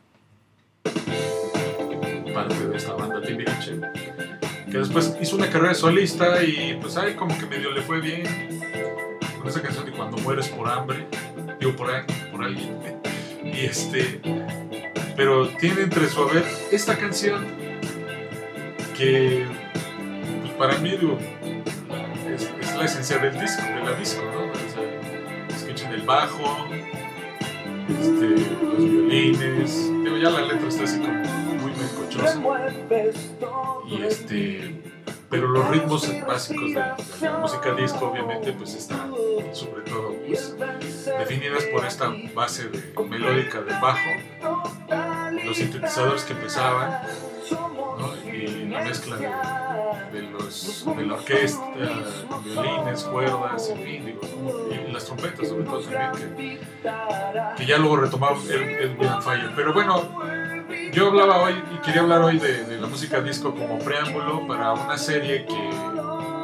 [2.33, 3.81] parte de esta banda Timbiriche,
[4.71, 8.23] que después hizo una carrera solista y pues ahí como que medio le fue bien
[9.39, 11.07] con esa canción de Cuando mueres por hambre,
[11.59, 12.79] digo por, alguien,
[13.43, 14.21] y este,
[15.17, 17.45] pero tiene entre su haber esta canción
[18.97, 19.45] que
[20.59, 21.17] para mí digo,
[22.35, 24.41] es, la esencia del disco, de la disco, ¿no?
[24.41, 26.67] O escuchen el bajo,
[27.89, 28.29] este,
[28.63, 32.41] los violines, digo, ya la letra está así como muy melcochosa.
[33.89, 34.83] Y este,
[35.31, 39.13] pero los ritmos básicos de, la música disco obviamente pues están
[39.53, 40.57] sobre todo pues,
[41.19, 47.03] definidas por esta base de, melódica del bajo, los sintetizadores que empezaban
[48.33, 49.29] y la mezcla de,
[50.13, 51.63] los, de la orquesta,
[52.45, 54.21] violines, cuerdas, en fin, digo,
[54.71, 56.61] y las trompetas sobre todo también,
[57.57, 59.53] que, ya luego retomaba el, el Fire.
[59.55, 60.03] Pero bueno,
[60.93, 64.97] yo hablaba hoy y quería hablar hoy de, la música disco como preámbulo para una
[64.97, 65.71] serie que,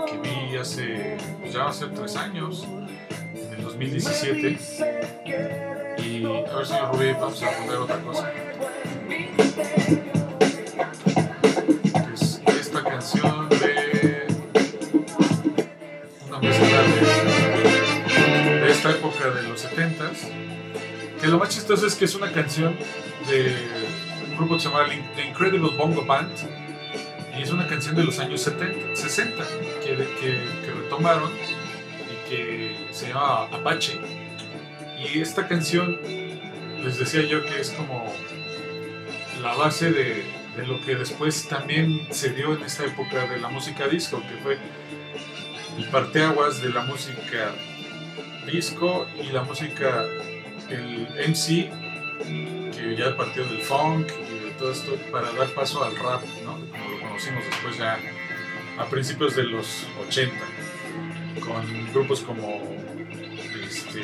[0.06, 2.66] que vi hace, pues ya hace tres años,
[3.34, 4.58] en el 2017.
[5.98, 8.32] Y a ver, señor Rubí, vamos a poner otra cosa.
[21.20, 22.76] Que lo más chistoso es que es una canción
[23.28, 23.56] de
[24.30, 26.30] un grupo que se llama The Incredible Bongo Band.
[27.36, 29.44] Y es una canción de los años 70, 60
[29.82, 34.00] que, que, que retomaron y que se llama Apache.
[34.96, 35.98] Y esta canción,
[36.82, 38.12] les decía yo que es como
[39.42, 40.24] la base de,
[40.56, 44.36] de lo que después también se dio en esta época de la música disco, que
[44.42, 44.58] fue
[45.76, 47.52] el parteaguas de la música
[48.46, 50.04] disco y la música,
[50.70, 51.70] el MC
[52.96, 56.52] ya partió del funk y de todo esto para dar paso al rap, ¿no?
[56.52, 57.98] como lo conocimos después ya
[58.78, 60.34] a principios de los 80,
[61.40, 62.60] con grupos como
[63.66, 64.02] este,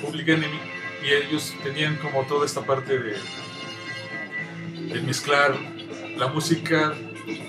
[0.00, 0.60] Public Enemy,
[1.04, 3.16] y ellos tenían como toda esta parte de,
[4.92, 5.56] de mezclar
[6.16, 6.94] la música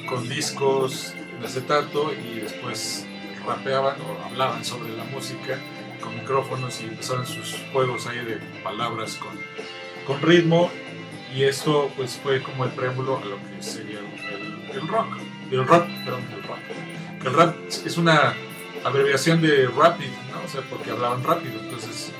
[0.07, 3.05] con discos en acetato y después
[3.45, 5.59] rapeaban o hablaban sobre la música
[5.99, 9.37] con micrófonos y empezaban sus juegos ahí de palabras con
[10.09, 10.71] con ritmo
[11.35, 13.99] y esto pues fue como el preámbulo a lo que sería
[14.73, 15.05] el, rock,
[15.51, 16.57] el rap, perdón, el rap.
[17.23, 18.33] El rap es una
[18.83, 20.43] abreviación de rapid, ¿no?
[20.43, 22.11] O sea, porque hablaban rápido, entonces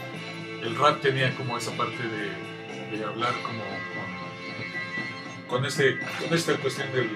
[0.62, 3.64] el rap tenía como esa parte de, de hablar como
[5.48, 7.10] con, con, ese, con esta cuestión del,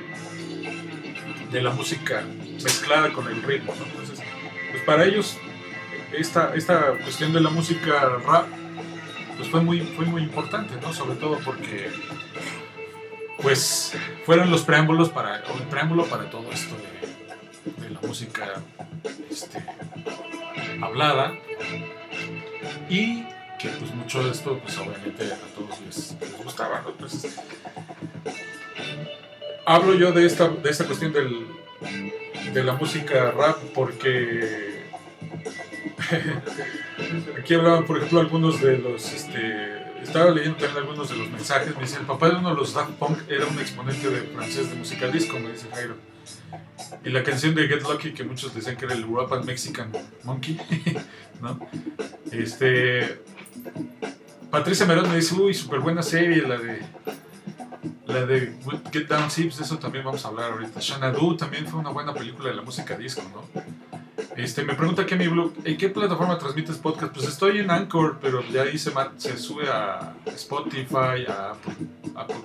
[1.52, 2.24] de la música
[2.64, 3.76] mezclada con el ritmo.
[3.76, 4.20] Entonces,
[4.72, 5.38] pues para ellos
[6.18, 8.48] esta, esta cuestión de la música rap
[9.38, 10.94] pues fue muy, fue muy importante, ¿no?
[10.94, 11.92] Sobre todo porque
[13.42, 13.94] pues
[14.26, 18.62] fueron los preámbulos para, el preámbulo para todo esto de, la música
[19.30, 19.64] este,
[20.82, 21.34] hablada
[22.90, 23.24] y
[23.60, 26.84] que pues mucho de esto pues obviamente a todos les, gustaba.
[26.88, 27.36] Entonces,
[29.66, 31.48] hablo yo de esta, de esta cuestión del,
[32.54, 34.73] de la música rap porque
[37.40, 39.12] Aquí hablaban, por ejemplo, algunos de los.
[39.12, 41.76] Este, estaba leyendo también algunos de los mensajes.
[41.76, 44.70] Me dice: el papá de uno de los Daft Punk era un exponente de francés
[44.70, 45.96] de música disco, me dice Jairo.
[47.04, 49.92] Y la canción de Get Lucky, que muchos decían que era el Rap Mexican
[50.24, 50.60] Monkey,
[51.42, 51.60] ¿no?
[52.32, 53.22] Este.
[54.50, 56.82] Patricia Merón me dice: uy, súper buena serie, la de.
[58.06, 58.54] La de
[58.92, 60.80] Get Down Sips, de eso también vamos a hablar ahorita.
[60.82, 63.64] Xanadu también fue una buena película de la música disco, ¿no?
[64.36, 67.14] Este, me pregunta aquí mi blog, ¿en qué plataforma transmites podcast?
[67.14, 71.54] Pues estoy en Anchor, pero de ahí se, se sube a Spotify, a
[72.16, 72.36] Apple,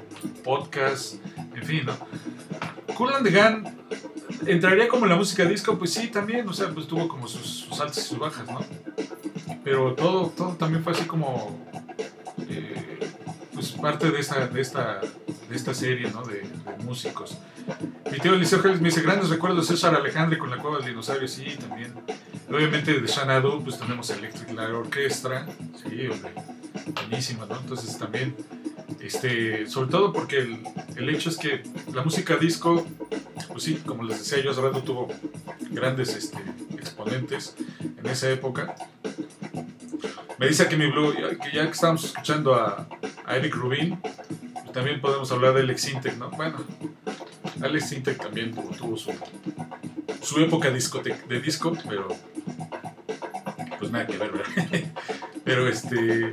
[0.44, 1.16] Podcast,
[1.54, 1.96] en fin, ¿no?
[2.94, 3.78] Cool and the Gun
[4.46, 7.68] entraría como en la música disco, pues sí, también, o sea, pues tuvo como sus,
[7.81, 8.61] altas y sus bajas, ¿no?
[9.64, 11.59] Pero todo, todo también fue así como,
[12.48, 13.08] eh,
[13.59, 15.01] pues parte de esta, de esta,
[15.49, 16.23] de esta serie, ¿no?
[16.23, 17.37] De, de músicos.
[18.09, 20.87] Mi tío Eliseo Gélez me dice, grandes recuerdos de César Alejandre con la cueva del
[20.87, 21.92] dinosaurio, sí, también.
[22.49, 25.44] Obviamente de Xanadu, pues tenemos Electric Light Orchestra,
[25.75, 26.33] sí, hombre,
[26.94, 27.57] buenísima, ¿no?
[27.57, 28.37] Entonces también,
[29.01, 30.62] este, sobre todo porque el,
[30.94, 32.87] el, hecho es que la música disco,
[33.49, 35.09] pues sí, como les decía yo hace rato, tuvo
[35.73, 36.38] grandes este,
[36.75, 38.77] exponentes en esa época.
[40.38, 42.87] Me dice aquí mi blue que ya que estamos escuchando a,
[43.29, 44.01] a Eric Rubin,
[44.73, 46.31] también podemos hablar de Alex Intec, ¿no?
[46.31, 46.64] Bueno,
[47.62, 49.12] Alex Intec también tuvo, su,
[50.23, 52.09] su, época de disco, pero
[53.79, 54.91] pues nada que ver, ¿verdad?
[55.45, 56.33] pero este,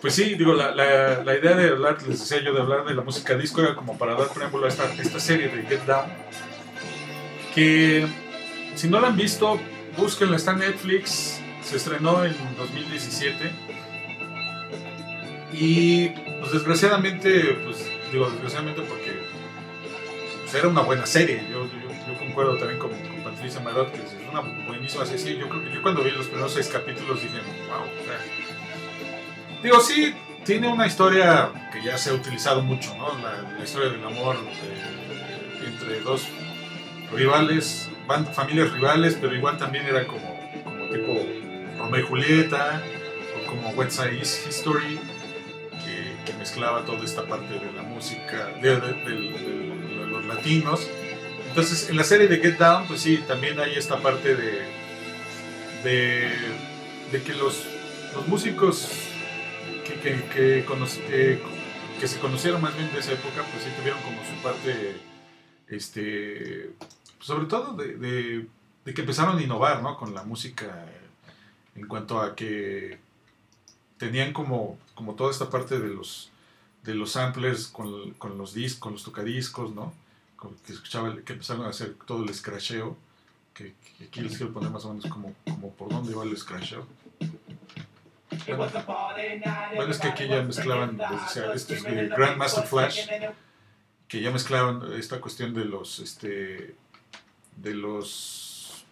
[0.00, 2.94] Pues sí, digo, la, la, la, idea de hablar, les decía yo, de hablar de
[2.94, 6.06] la música disco era como para dar preámbulo a esta, esta serie de Get Down.
[7.54, 8.06] Que
[8.74, 9.60] si no la han visto,
[9.96, 13.52] búsquenla, está en Netflix, se estrenó en 2017.
[15.58, 16.08] Y
[16.40, 19.22] pues desgraciadamente, pues digo desgraciadamente porque
[20.42, 21.42] pues, era una buena serie.
[21.50, 21.66] Yo,
[22.18, 25.38] concuerdo también con, con Patricia Marot, que es una buenísima serie.
[25.38, 27.38] Yo creo que yo cuando vi los primeros seis capítulos dije,
[27.68, 27.86] wow,
[29.62, 30.14] Digo, sí,
[30.44, 33.08] tiene una historia que ya se ha utilizado mucho, ¿no?
[33.18, 36.28] La, historia del amor eh, entre dos
[37.12, 37.88] rivales,
[38.32, 40.38] familias rivales, pero igual también era como,
[40.92, 41.26] tipo
[41.78, 42.82] Romeo y Julieta,
[43.34, 45.00] o como West Side History,
[46.56, 50.88] mezclaba toda esta parte de la música, de, los latinos.
[51.48, 54.62] Entonces, en la serie de Get Down, pues sí, también hay esta parte de,
[57.12, 57.66] de, que los,
[58.14, 58.88] los músicos
[59.84, 61.40] que, que, que,
[62.00, 64.96] que, se conocieron más bien de esa época, pues sí tuvieron como su parte,
[65.68, 66.70] este,
[67.20, 68.46] sobre todo de, de,
[68.82, 69.98] de, que empezaron a innovar, ¿no?
[69.98, 70.86] Con la música
[71.74, 72.98] en cuanto a que
[73.98, 76.30] tenían como, como toda esta parte de los,
[76.86, 79.92] de los samplers con, con los discos, con los tocadiscos, ¿no?
[80.64, 82.96] que escuchaba, que empezaron a hacer todo el scratcheo,
[83.52, 86.36] que, que aquí les quiero poner más o menos como, como por dónde va el
[86.36, 86.86] scratcheo.
[88.46, 88.70] Bueno,
[89.74, 93.08] bueno, es que aquí ya mezclaban, decía, estos de Grandmaster Flash,
[94.06, 96.76] que ya mezclaban esta cuestión de los, este,
[97.56, 98.84] de los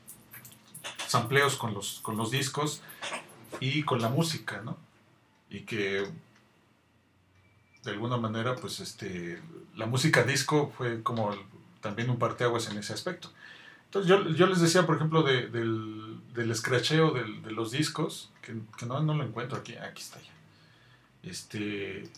[1.07, 2.83] sampleos con los, con los discos
[3.61, 4.77] y con la música, ¿no?
[5.51, 6.11] Y que
[7.85, 9.41] de alguna manera, pues, este,
[9.77, 11.35] la música disco fue como
[11.81, 13.31] también un parteaguas en ese aspecto.
[13.87, 18.33] Entonces yo, yo les decía, por ejemplo, de, del, del scratcheo del, de los discos,
[18.43, 21.31] que, que, no, no lo encuentro aquí, aquí está ya.
[21.31, 22.09] Este,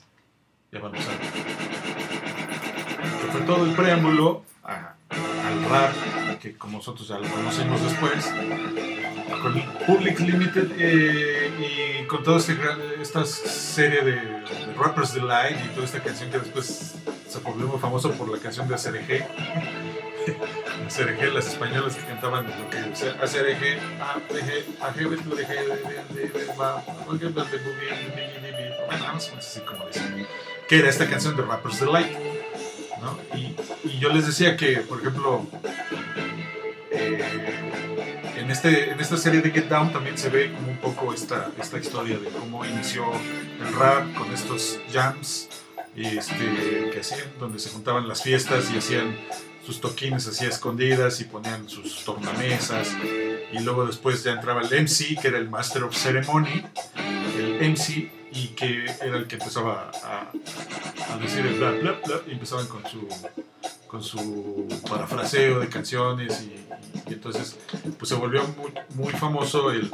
[0.73, 1.19] ya vamos a.
[3.21, 5.95] Que fue todo el preámbulo al rap,
[6.41, 8.25] que como nosotros ya lo conocemos después,
[9.87, 12.39] Public Limited eh, y con toda
[13.01, 16.95] esta serie de, de Rappers Delight y toda esta canción que después
[17.29, 19.27] se volvió muy famoso por la canción de ACRG.
[20.87, 24.67] ACRG, las españolas que cantaban lo que ACRG, ACRG,
[29.65, 30.27] como dicen,
[30.69, 32.17] que era esta canción de Rappers Delight.
[33.01, 33.19] ¿no?
[33.37, 35.47] Y, y yo les decía que, por ejemplo,
[36.91, 37.66] eh,
[38.47, 41.51] en, este, en esta serie de Get Down también se ve como un poco esta,
[41.61, 43.05] esta historia de cómo inició
[43.61, 45.49] el rap con estos jams
[45.97, 49.17] este, que hacían, donde se juntaban las fiestas y hacían
[49.65, 52.93] sus toquines así escondidas y ponían sus tornamesas.
[53.53, 56.65] Y luego después ya entraba el MC que era el Master of Ceremony
[57.37, 60.31] el MC y que era el que empezaba a,
[61.13, 63.09] a decir el bla bla bla y empezaban con su
[63.97, 67.57] con su parafraseo de canciones y, entonces
[67.99, 68.43] pues se volvió
[68.95, 69.91] muy, famoso el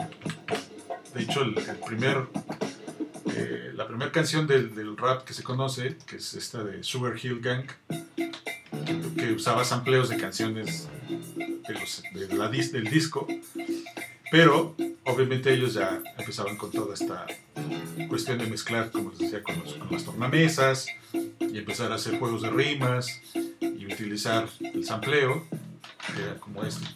[1.14, 1.54] de hecho el,
[1.86, 2.26] primer
[3.36, 7.40] eh, la primera canción del, rap que se conoce, que es esta de Sugar Hill
[7.40, 13.28] Gang, que, que usaba sampleos de canciones de los, de la, del disco,
[14.32, 17.26] pero obviamente ellos ya empezaban con toda esta
[18.08, 22.48] cuestión de mezclar, como les decía, con, las tornamesas y empezar a hacer juegos de
[22.48, 23.20] rimas
[23.60, 25.46] y utilizar el sampleo,
[26.16, 26.86] que era como este.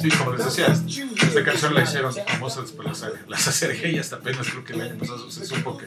[0.00, 4.16] Sí, como les decía, esta canción la hicieron famosa después las, las ACRG y hasta
[4.16, 5.86] apenas creo que el año pasado se supo que,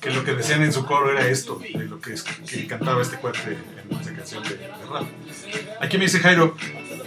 [0.00, 2.14] que lo que decían en su coro era esto, de lo que,
[2.48, 3.38] que cantaba este cuate
[3.90, 5.06] en esa canción de, de rap.
[5.80, 6.56] Aquí me dice Jairo,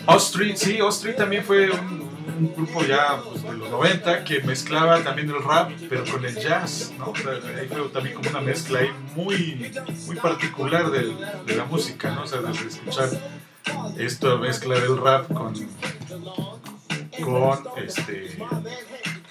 [0.06, 5.04] Ostri, sí, Ostri también fue un, un grupo ya pues, de los 90 que mezclaba
[5.04, 7.12] también el rap, pero con el jazz, ¿no?
[7.12, 9.72] O sea, ahí fue también como una mezcla ahí muy,
[10.06, 12.24] muy particular de, de la música, ¿no?
[12.24, 13.10] O sea, de escuchar
[13.98, 15.54] esta mezcla del rap con,
[17.24, 18.38] con este,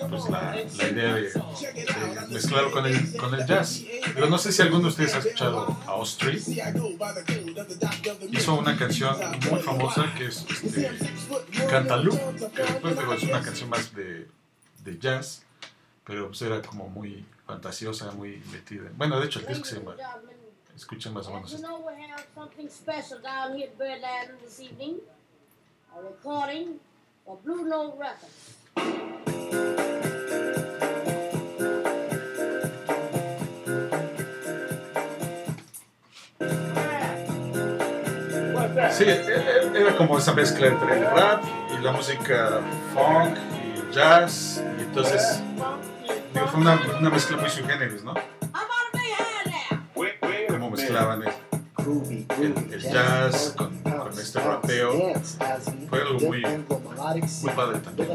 [0.09, 3.83] pues la, la idea de, de, mezclarlo con el, con el jazz.
[4.15, 6.43] Pero no sé si alguno de ustedes ha escuchado a Ostri.
[8.31, 9.17] Hizo una canción
[9.51, 10.91] muy famosa que es este,
[11.69, 12.19] Cantalú,
[12.55, 14.29] que después digo, es una canción más de,
[14.85, 15.43] de jazz,
[16.05, 18.91] pero pues era como muy fantasiosa, muy metida.
[18.97, 19.97] Bueno, de hecho el disco se llama
[20.77, 21.69] Escuchen más o menos esto.
[25.97, 26.81] a recording
[27.25, 28.64] for Blue Note Records.
[38.91, 41.43] Sí, era como esa mezcla entre el rap
[41.77, 42.61] y la música
[42.93, 44.63] funk y el jazz.
[44.79, 45.43] Y entonces,
[46.33, 48.15] digo, fue una, una mezcla muy sui generis, ¿no?
[51.05, 51.44] I'm on the
[51.85, 55.13] Cómo mezclaban el, jazz con, con este rapeo.
[55.89, 58.09] Fue algo muy, muy padre también.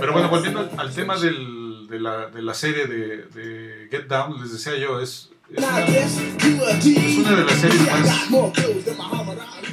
[0.00, 4.06] Pero bueno, volviendo al, al tema del- de, la, de la serie de, de Get
[4.06, 8.28] Down, les decía yo, es, es una, es una de las series más,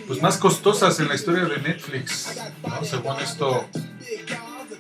[0.08, 2.36] pues, más costosas en la historia de Netflix.
[2.68, 2.84] ¿no?
[2.84, 3.68] Según esto,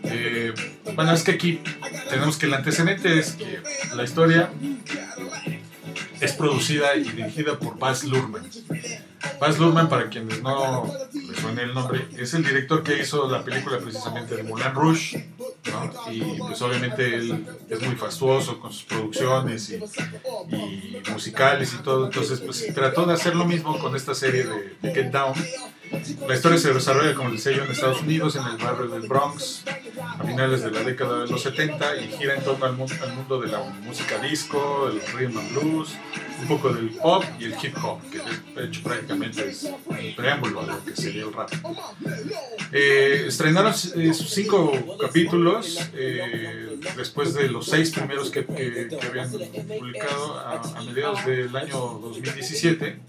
[0.04, 0.52] eh,
[0.96, 1.62] bueno, es que aquí
[2.10, 3.62] tenemos que el antecedente es que
[3.96, 4.50] la historia
[6.20, 8.50] es producida y dirigida por Baz Luhrmann.
[9.40, 13.44] Baz Luhrmann, para quienes no les suene el nombre, es el director que hizo la
[13.44, 15.30] película precisamente de Moulin Rouge,
[15.72, 16.12] ¿no?
[16.12, 19.76] y pues obviamente él es muy fastuoso con sus producciones y,
[20.56, 24.76] y musicales y todo, entonces pues trató de hacer lo mismo con esta serie de,
[24.82, 25.34] de Get Down.
[26.28, 29.08] La historia se desarrolla, como les decía yo, en Estados Unidos, en el barrio del
[29.08, 29.64] Bronx,
[30.20, 33.14] a finales de la década de los 70 y gira en torno al, mu- al
[33.14, 35.90] mundo de la música disco, el rhythm and blues,
[36.42, 38.20] un poco del pop y el hip hop, que
[38.60, 39.64] de hecho prácticamente es
[40.00, 41.50] el preámbulo a lo que sería el rap.
[42.72, 49.08] Eh, estrenaron eh, sus cinco capítulos eh, después de los seis primeros que, que- que
[49.08, 53.00] habían publicado a, a mediados del año 2017.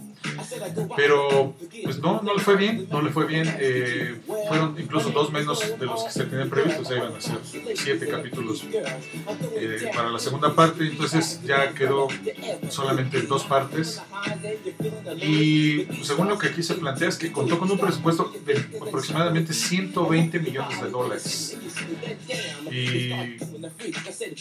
[0.97, 3.47] Pero pues no, no le fue bien, no le fue bien.
[3.61, 4.17] eh,
[4.49, 7.39] fueron incluso dos menos de los que se tenían previstos, iban a ser
[7.77, 8.65] siete capítulos
[9.57, 12.09] eh, para la segunda parte, entonces ya quedó
[12.71, 14.01] solamente dos partes.
[15.21, 19.53] Y según lo que aquí se plantea es que contó con un presupuesto de aproximadamente
[19.53, 21.57] 120 millones de dólares.
[22.71, 23.09] Y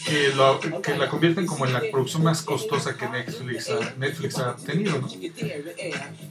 [0.05, 4.37] que, lo- que la convierten como en la producción más costosa que Netflix ha, Netflix
[4.39, 4.99] ha tenido.
[4.99, 5.07] ¿no?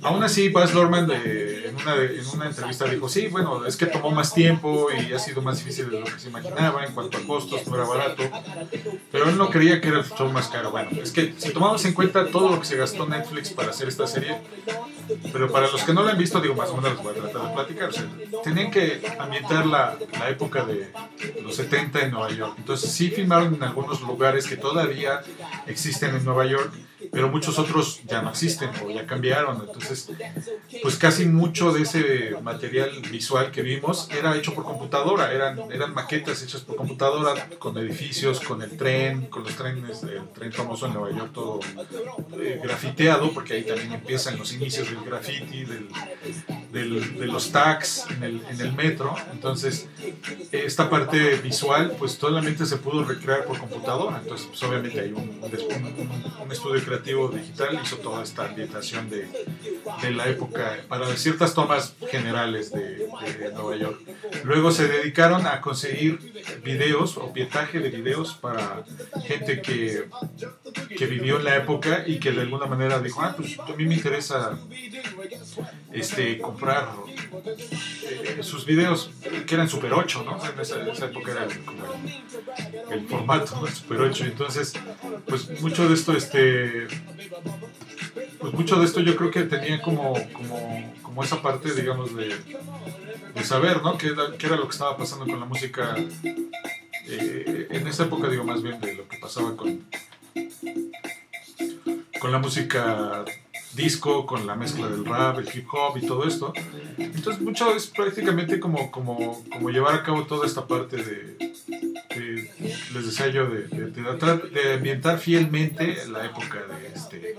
[0.02, 3.86] Aún así, Baz Luhrmann de- en, una, en una entrevista dijo, sí, bueno, es que
[3.86, 7.18] tomó más tiempo y ha sido más difícil de lo que se imaginaba en cuanto
[7.18, 8.22] a costos, no era barato,
[9.11, 10.70] pero él no creía que era el show más caro.
[10.70, 13.88] Bueno, es que si tomamos en cuenta todo lo que se gastó Netflix para hacer
[13.88, 14.38] esta serie,
[15.32, 17.22] pero para los que no la han visto, digo, más o menos les voy a
[17.22, 17.88] tratar de platicar.
[17.88, 18.09] O sea,
[18.42, 20.90] tenían que ambientar la, la época de
[21.42, 22.54] los 70 en Nueva York.
[22.59, 25.22] Entonces sí filmaron en algunos lugares que todavía
[25.66, 26.72] existen en Nueva York,
[27.12, 29.62] pero muchos otros ya no existen o ya cambiaron.
[29.66, 30.11] Entonces,
[30.82, 35.94] pues casi mucho de ese material visual que vimos era hecho por computadora, eran, eran
[35.94, 40.86] maquetas hechas por computadora, con edificios, con el tren, con los trenes, el tren famoso
[40.86, 41.61] en Nueva York, todo
[42.40, 45.64] eh, grafiteado, porque ahí también empiezan los inicios del graffiti,
[46.72, 49.14] del, de los tags en el, en el metro.
[49.32, 49.88] Entonces,
[50.53, 54.18] esta parte visual, pues solamente se pudo recrear por computadora.
[54.22, 59.11] Entonces, pues, obviamente hay un, un, un- un estudio creativo digital, hizo toda esta ambientación
[59.11, 59.26] de,
[60.03, 64.00] de la época para ciertas tomas generales de, de Nueva York.
[64.44, 66.18] Luego se dedicaron a conseguir
[66.62, 68.84] videos o pietaje de videos para
[69.24, 70.08] gente que,
[70.96, 73.84] que vivió en la época y que de alguna manera dijo, ah, pues a mí
[73.84, 74.58] me interesa
[75.92, 76.88] este, comprar
[78.04, 79.10] eh, sus videos
[79.46, 80.44] que eran Super 8, ¿no?
[80.44, 83.66] En esa, en esa época era como el, el formato, ¿no?
[83.66, 84.24] Super 8.
[84.24, 84.74] Entonces,
[85.26, 86.86] pues mucho de esto, este,
[88.38, 92.34] pues mucho de esto yo creo que tenía como, como, como esa parte, digamos, de,
[93.37, 93.99] de saber, ¿no?
[93.99, 95.95] ¿Qué qué era lo que estaba pasando con la música
[97.09, 99.84] eh, en esa época, digo, más bien de lo que pasaba con,
[102.18, 103.24] con la música
[103.76, 106.52] disco, con la mezcla del rap, el hip hop y todo esto.
[106.98, 112.50] Entonces, mucho es prácticamente como, como, como llevar a cabo toda esta parte de, de-
[112.94, 113.90] les decía yo, de, de-
[114.50, 117.36] de ambientar fielmente la época de, este,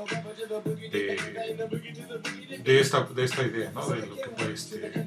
[2.64, 3.88] de esta, de esta idea, ¿no?
[3.88, 5.06] De lo que fue este,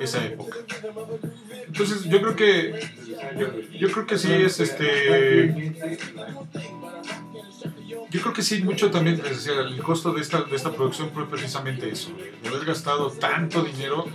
[0.00, 0.58] esa época.
[1.66, 2.80] Entonces, yo creo que,
[3.38, 5.72] yo, yo creo que sí es este.
[8.10, 11.10] Yo creo que sí, mucho también, les decía, el costo de esta, de esta producción
[11.12, 12.10] fue precisamente eso,
[12.42, 14.06] de haber gastado tanto dinero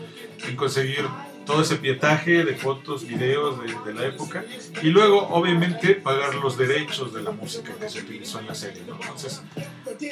[0.47, 1.05] en conseguir
[1.45, 4.43] todo ese pietaje de fotos, videos de, de la época
[4.81, 8.83] y luego, obviamente, pagar los derechos de la música que se utilizó en la serie.
[8.87, 8.95] ¿no?
[8.95, 9.41] Entonces,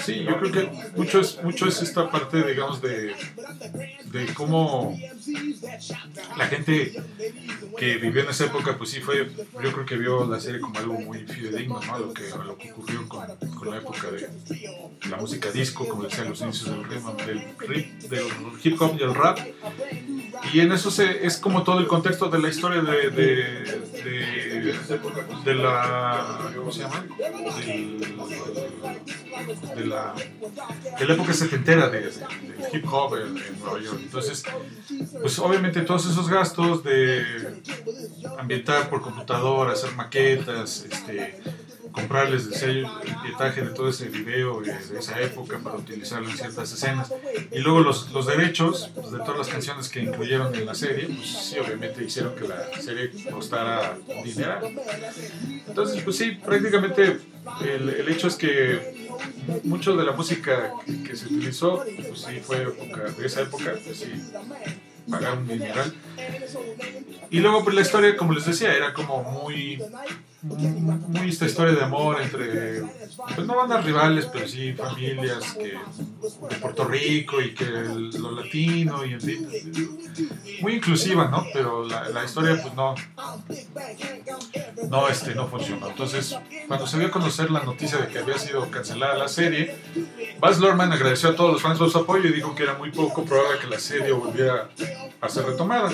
[0.02, 3.16] sí, yo creo que mucho es, mucho es esta parte, digamos, de,
[4.06, 4.98] de cómo
[6.38, 6.94] la gente
[7.78, 9.30] que vivió en esa época, pues sí fue,
[9.64, 12.00] yo creo que vio la serie como algo muy fidedigno, ¿no?
[12.00, 13.26] Lo que, lo que ocurrió con,
[13.56, 14.30] con la época de
[15.10, 18.26] la música disco, como decía, los inicios del, del, del
[18.64, 19.40] hip hop y el rap.
[20.54, 24.74] Y en eso se, es como todo el contexto de la historia de, de,
[25.46, 26.52] de, la.
[26.56, 27.06] ¿Cómo se llama?
[27.66, 28.00] Del-
[29.76, 30.14] de, la,
[31.00, 32.12] de la época setentera de, de
[32.72, 34.00] hip hop en Nueva York.
[34.04, 34.44] Entonces,
[35.22, 37.62] pues obviamente todos esos gastos de
[38.38, 41.42] ambientar por computadora, hacer maquetas, este,
[41.94, 46.36] comprarles el sello, el pietaje de todo ese video de esa época para utilizarlo en
[46.38, 47.14] ciertas escenas.
[47.52, 51.08] Y luego los, los derechos pues, de todas las canciones que incluyeron en la serie,
[51.08, 54.60] pues sí, obviamente hicieron que la serie costara dinero.
[55.68, 57.20] Entonces, pues sí, prácticamente
[57.62, 59.08] el, el hecho es que
[59.48, 60.74] mu- mucho de la música
[61.08, 64.12] que, se utilizó, pues sí, fue época, de esa época, pues sí,
[65.10, 65.94] pagaron dineral.
[67.30, 69.82] Y luego, pues la historia, como les decía, era como muy,
[70.44, 72.82] muy esta historia de amor entre,
[73.36, 75.74] pues no bandas rivales, pero sí familias que,
[76.50, 79.50] de Puerto Rico y que el- lo latino y en fin,
[80.62, 81.46] muy inclusiva, ¿no?
[81.54, 82.94] Pero la, la historia, pues no,
[84.90, 85.88] no, este, no funcionó.
[85.90, 86.36] Entonces,
[86.68, 89.76] cuando se dio a conocer la noticia de que había sido cancelada la serie,
[90.40, 92.92] Baz Luhrmann agradeció a todos los fans por su apoyo y dijo que era muy
[92.92, 94.70] poco probable que la serie volviera
[95.22, 95.90] a ser retomada.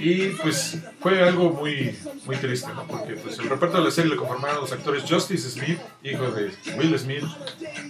[0.00, 2.86] Y pues fue algo muy, muy triste, ¿no?
[2.86, 6.52] Porque pues, el reparto de la serie lo conformaron los actores Justice Smith, hijo de
[6.76, 7.24] Will Smith,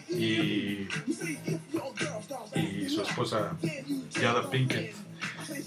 [0.08, 0.88] y,
[2.58, 3.56] y su esposa
[4.20, 4.94] Yada Pinkett.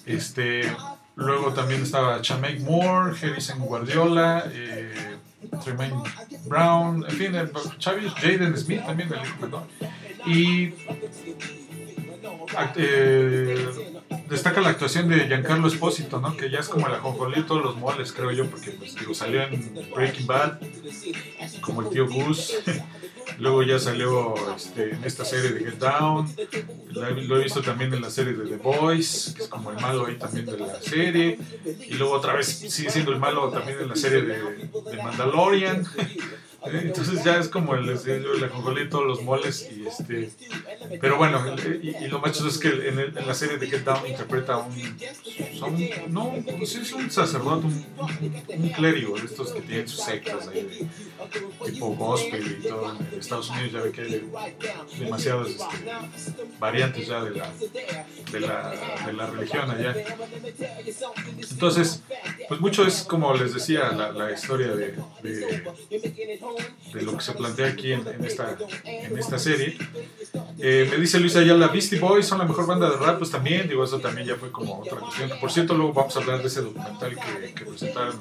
[0.06, 0.72] Este,
[1.16, 5.18] luego también estaba Chamek Moore, Harrison Guardiola, eh,
[5.64, 6.02] Tremaine
[6.46, 7.34] Brown, en fin,
[7.78, 9.68] Chavis, Jaden Smith también, el menor.
[10.26, 10.74] Y
[12.76, 13.68] eh,
[14.30, 16.36] destaca la actuación de Giancarlo Espósito, ¿no?
[16.36, 19.14] Que ya es como el ajonjolí de todos los moles, creo yo, porque pues, digo,
[19.14, 20.60] salió en Breaking Bad
[21.62, 22.54] como el tío Gus.
[23.40, 26.28] Luego ya salió este, en esta serie de Get Down.
[26.92, 30.06] Lo he visto también en la serie de The Boys, que es como el malo
[30.06, 31.40] ahí también de la serie.
[31.88, 35.86] Y luego otra vez sigue siendo el malo también en la serie de Mandalorian.
[36.64, 39.68] Entonces ya es como el, el ajonjolí de todos los moles.
[39.72, 40.30] Y este,
[41.00, 41.44] pero bueno,
[41.82, 44.06] y, y lo más chistoso es que en, el- en la serie de Get Down
[44.08, 44.74] interpreta a un,
[46.10, 50.88] no, pues es un sacerdote, un, un, un clérigo estos que tienen sus sectas ahí
[51.66, 52.92] tipo gospel y todo.
[52.92, 54.30] En Estados Unidos ya ve que hay
[55.00, 57.54] demasiadas este, variantes ya de la,
[58.32, 59.96] de la, de la religión allá.
[61.52, 62.04] Entonces,
[62.48, 67.68] pues mucho es como les decía la, la historia de, de, lo que se plantea
[67.68, 69.78] aquí en, en esta, en esta serie.
[70.60, 73.68] Eh, me dice Luis Ayala, Beastie Boys son la mejor banda de rap, pues también,
[73.68, 75.32] digo, eso también ya fue como otra cuestión.
[75.40, 78.20] Por cierto, luego vamos a hablar de ese documental que, que presentaron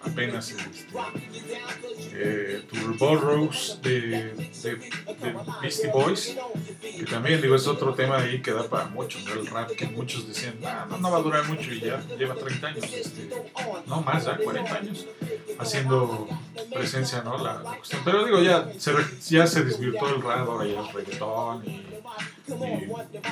[0.00, 0.94] apenas este,
[2.12, 2.63] eh,
[2.98, 6.36] Burroughs de, de, de Beastie Boys,
[6.80, 9.18] que también, digo, es otro tema ahí que da para mucho.
[9.32, 12.66] El rap que muchos decían, "Ah, no, va a durar mucho y ya lleva 30
[12.66, 13.28] años, este,
[13.86, 15.06] no más, ya 40 años
[15.58, 16.28] haciendo
[16.72, 17.38] presencia, ¿no?
[17.42, 18.02] La, cuestión.
[18.04, 18.92] Pero digo, ya se,
[19.30, 21.93] ya se desvirtuó el rap, ahora ya es reggaetón y,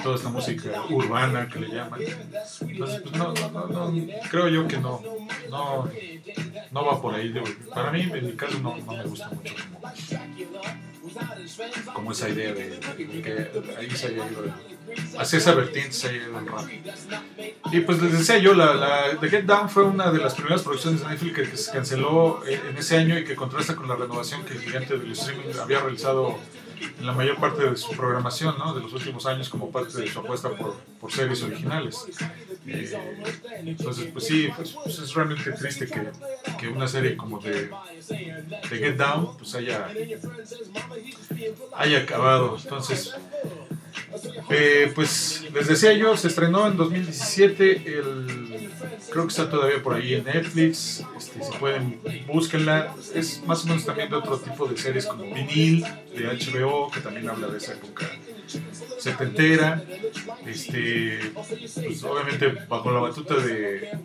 [0.02, 2.00] toda esta música urbana que le llaman.
[2.00, 3.92] Entonces, pues no, no, no,
[4.30, 5.02] creo yo que no,
[5.50, 5.88] no,
[6.70, 7.34] no va por ahí.
[7.74, 9.80] para mí, en mi caso, no, no me gusta mucho como,
[11.92, 12.78] como esa idea de,
[13.22, 14.44] que ahí se haya ido,
[15.18, 16.66] hacia esa vertiente se haya ido el rap.
[17.72, 20.62] Y pues les decía yo, la, la The Get Down fue una de las primeras
[20.62, 24.44] producciones de Netflix que, se canceló en ese año y que contrasta con la renovación
[24.44, 26.38] que el gigante del streaming había realizado
[27.00, 28.74] la mayor parte de su programación, ¿no?
[28.74, 32.04] De los últimos años como parte de su apuesta por, por series originales.
[32.66, 32.96] Eh,
[33.64, 36.10] entonces, pues sí, pues, pues es realmente triste que,
[36.58, 37.70] que una serie como de,
[38.08, 39.88] de Get Down pues haya,
[41.74, 42.56] haya acabado.
[42.62, 43.14] Entonces,
[44.50, 48.70] eh, pues les decía yo, se estrenó en 2017, el,
[49.10, 53.68] creo que está todavía por ahí en Netflix, este, si pueden, búsquenla, es más o
[53.68, 55.84] menos también de otro tipo de series como Vinil,
[56.14, 58.10] de HBO, que también habla de esa época
[58.98, 59.82] setentera,
[60.46, 63.98] este, pues obviamente bajo la batuta de,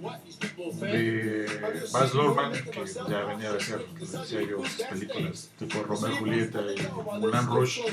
[0.82, 1.47] de
[1.92, 6.88] Baz Luhrmann, que ya venía de hacer, decía yo, películas tipo Romeo y Julieta y
[7.20, 7.84] Moulin Rouge,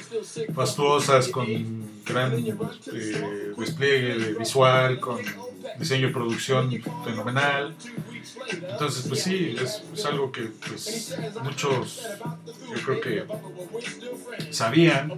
[0.55, 1.47] fastuosas, con
[2.05, 5.18] gran eh, despliegue visual, con
[5.79, 6.70] diseño y producción
[7.05, 7.75] fenomenal.
[8.70, 12.03] Entonces, pues sí, es, es algo que pues, muchos,
[12.47, 13.25] yo creo que
[14.51, 15.12] sabían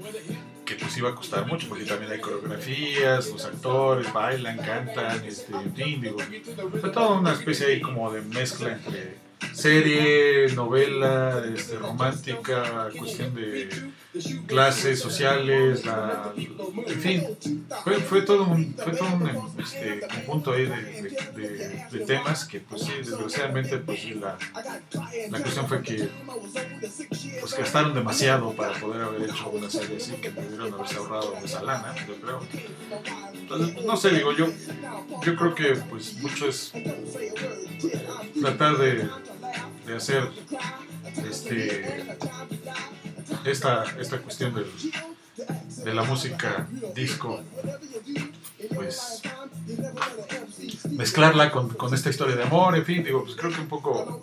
[0.67, 5.53] que pues iba a costar mucho porque también hay coreografías, los actores bailan, cantan, este,
[6.81, 9.26] fue toda una especie ahí como de mezcla entre
[9.57, 13.69] serie, novela, este, romántica, cuestión de
[14.47, 17.23] clases sociales, la- en fin,
[17.85, 20.83] fue, fue todo un, fue todo un este, conjunto ahí de,
[21.35, 24.39] de- de- temas que pues sí, desgraciadamente pues sí, la,
[25.31, 26.09] la cuestión fue que
[27.41, 31.63] pues gastaron demasiado para poder haber hecho una serie así que pudieron haberse ahorrado esa
[31.63, 32.41] lana, yo creo.
[33.85, 34.47] No sé, digo yo,
[35.25, 36.73] yo creo que pues mucho es
[38.41, 39.09] tratar de,
[39.87, 40.29] de hacer
[41.29, 42.05] este
[43.45, 44.67] esta, esta cuestión del-
[45.85, 47.43] de la música disco
[48.75, 49.23] pues
[50.91, 54.23] mezclarla con, con esta historia de amor, en fin, digo, pues creo que un poco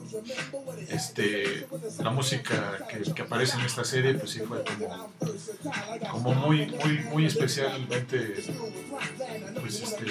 [0.89, 1.67] este
[2.01, 5.09] la música que, que aparece en esta serie pues sí fue como,
[6.11, 8.43] como muy, muy, muy especialmente
[9.61, 10.05] pues este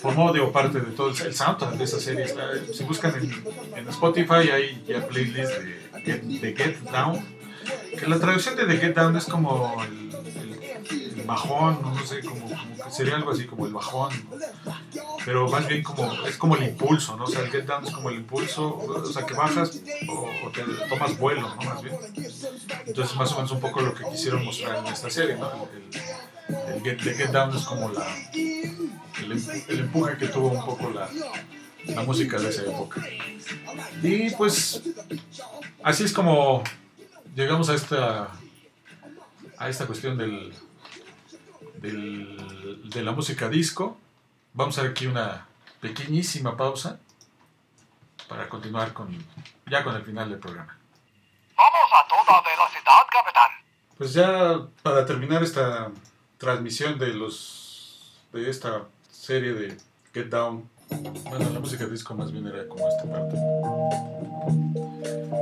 [0.00, 2.24] formó digo, parte de todo el, soundtrack de esa serie.
[2.24, 7.24] Está- si buscan en, en Spotify hay ya playlist de de Get Down,
[7.98, 12.42] que la traducción de The Get Down es como el, el- bajón, no sé, como,
[12.48, 14.12] como que sería algo así como el bajón,
[15.24, 17.24] pero más bien como, es como el impulso, ¿no?
[17.24, 20.50] O sea, el Get Down es como el impulso, o sea, que bajas o, o
[20.50, 21.56] te tomas vuelo, ¿no?
[21.56, 21.96] Más bien.
[22.86, 25.50] Entonces, más o menos un poco lo que quisieron mostrar en esta serie, ¿no?
[26.48, 31.08] El, Get, The Get Down es como la, el empuje que tuvo un poco la,
[31.92, 33.02] la música de esa época.
[34.00, 34.80] Y pues
[35.82, 36.62] así es como
[37.36, 38.30] llegamos a esta
[39.58, 40.52] a esta cuestión del,
[41.78, 43.98] del- de la música disco.
[44.52, 45.46] Vamos a hacer aquí una
[45.80, 46.98] pequeñísima pausa
[48.28, 49.08] para continuar con
[49.70, 50.76] ya con el final del programa.
[51.56, 53.50] Vamos a toda velocidad, capitán.
[53.96, 55.90] Pues ya para terminar esta
[56.38, 59.78] transmisión de los de esta serie de
[60.12, 63.36] Get Down, bueno, la música disco más bien era como esta parte.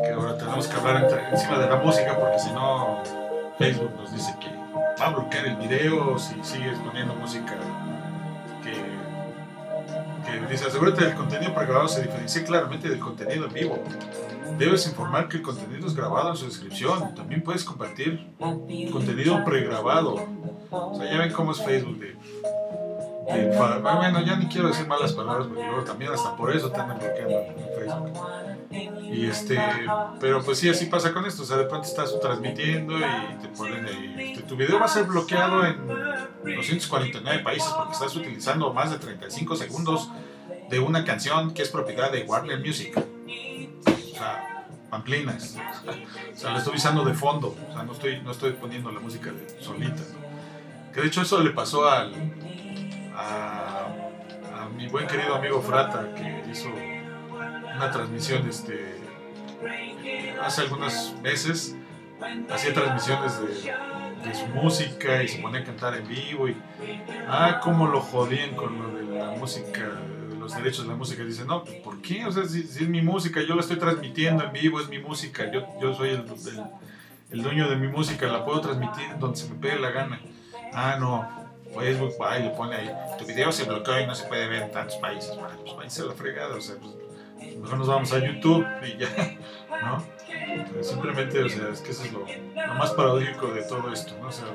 [0.03, 2.99] Que ahora tenemos que hablar entre- encima de la música porque si no
[3.59, 4.49] Facebook nos dice que
[5.01, 7.55] va a bloquear el video si sigues poniendo música
[8.63, 8.73] que,
[10.31, 13.79] que dice asegúrate del contenido pregrabado se diferencia claramente del contenido en vivo.
[14.59, 17.15] Debes informar que el contenido es grabado en su descripción.
[17.15, 18.33] También puedes compartir
[18.93, 20.15] contenido pregrabado.
[20.71, 22.17] O sea, ya ven cómo es Facebook de,
[23.57, 26.81] fa- bueno, ya ni quiero decir malas palabras porque luego también hasta por eso te
[26.81, 28.19] andan bloqueando en Facebook.
[29.13, 29.59] Y este,
[30.21, 31.43] pero pues sí, así pasa con esto.
[31.43, 33.03] O sea, de pronto estás transmitiendo y
[33.41, 35.87] te ponen ahí, este, tu video va a ser bloqueado en
[36.57, 40.11] 249 países porque estás utilizando más de 35 segundos
[40.69, 42.97] de una canción que es propiedad de Warner Music.
[42.97, 45.57] O sea, pamplinas.
[46.35, 47.55] O sea, la estoy usando de fondo.
[47.71, 50.03] O sea, no estoy, no estoy poniendo la música solita.
[50.93, 52.13] Que de hecho eso le pasó al,
[53.15, 53.87] a,
[54.55, 56.69] a mi buen querido amigo Frata que hizo
[57.77, 58.97] una transmisión este,
[60.43, 61.77] hace algunos meses.
[62.51, 66.49] Hacía transmisiones de, de su música y se ponía a cantar en vivo.
[66.49, 66.57] Y,
[67.29, 69.83] ah, cómo lo jodían con lo de la música,
[70.39, 71.23] los derechos de la música.
[71.25, 72.25] Dice, no, pues ¿por qué?
[72.25, 75.01] O sea, si, si es mi música, yo la estoy transmitiendo en vivo, es mi
[75.01, 75.51] música.
[75.51, 76.65] Yo, yo soy el, el,
[77.33, 80.21] el dueño de mi música, la puedo transmitir donde se me pegue la gana.
[80.73, 81.44] Ah, no.
[81.75, 84.63] Facebook va y le pone ahí, tu video se bloqueó y no se puede ver
[84.63, 85.37] en tantos países.
[85.37, 88.99] Bueno, pues váyanse a la fregada, o sea, pues, mejor nos vamos a YouTube y
[88.99, 89.39] ya,
[89.83, 90.83] ¿no?
[90.83, 94.29] Simplemente, o sea, es que eso es lo, lo más paradójico de todo esto, ¿no?
[94.29, 94.47] O sea,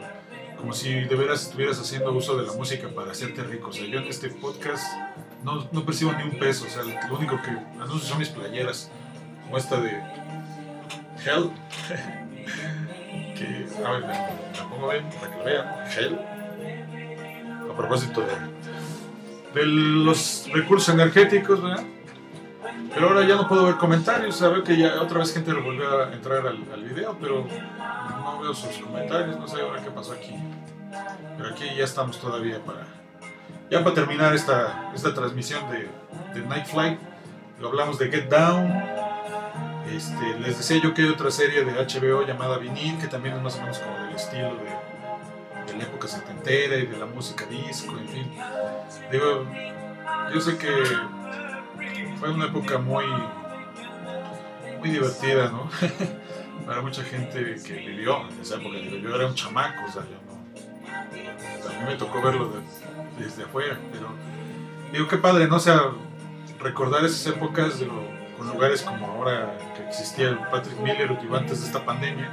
[0.58, 3.70] como si de veras estuvieras haciendo uso de la música para hacerte rico.
[3.70, 4.86] O sea, yo en este podcast
[5.44, 7.50] no, no percibo ni un peso, o sea, lo único que
[7.82, 8.92] anuncio son mis playeras,
[9.44, 9.92] como esta de
[11.26, 11.52] Hell,
[13.36, 16.20] que, a ver, la, la pongo bien para que lo vean, Hell,
[17.80, 21.84] propósito de, de los recursos energéticos, ¿verdad?
[22.94, 26.04] Pero ahora ya no puedo ver comentarios, sea, veo que ya otra vez gente volvió
[26.04, 27.48] a entrar al, al video, pero
[28.22, 30.36] no veo sus comentarios, no sé ahora qué pasó aquí.
[31.38, 32.86] Pero aquí ya estamos todavía para,
[33.72, 35.88] ya para terminar esta, esta transmisión de,
[36.38, 37.00] de Night Flight.
[37.62, 38.68] Lo hablamos de Get Down.
[39.90, 43.42] Este, les decía yo que hay otra serie de HBO llamada Vinil, que también es
[43.42, 44.79] más o menos como del estilo de
[45.80, 48.32] la época setentera y de la música disco, en fin.
[49.12, 49.46] Digo,
[50.34, 50.70] yo sé que
[52.20, 53.06] fue una época muy,
[54.80, 55.70] muy divertida, ¿no?
[56.66, 58.78] Para mucha gente que vivió en esa época.
[58.78, 60.40] Digo, yo era un chamaco, o sea, yo no.
[61.84, 64.08] A me tocó verlo de- desde afuera, pero
[64.94, 65.56] digo, qué padre, ¿no?
[65.58, 65.82] O sea,
[66.60, 67.82] recordar esas épocas
[68.38, 72.30] con lugares como ahora que existía el Patrick Miller digo, antes de esta pandemia,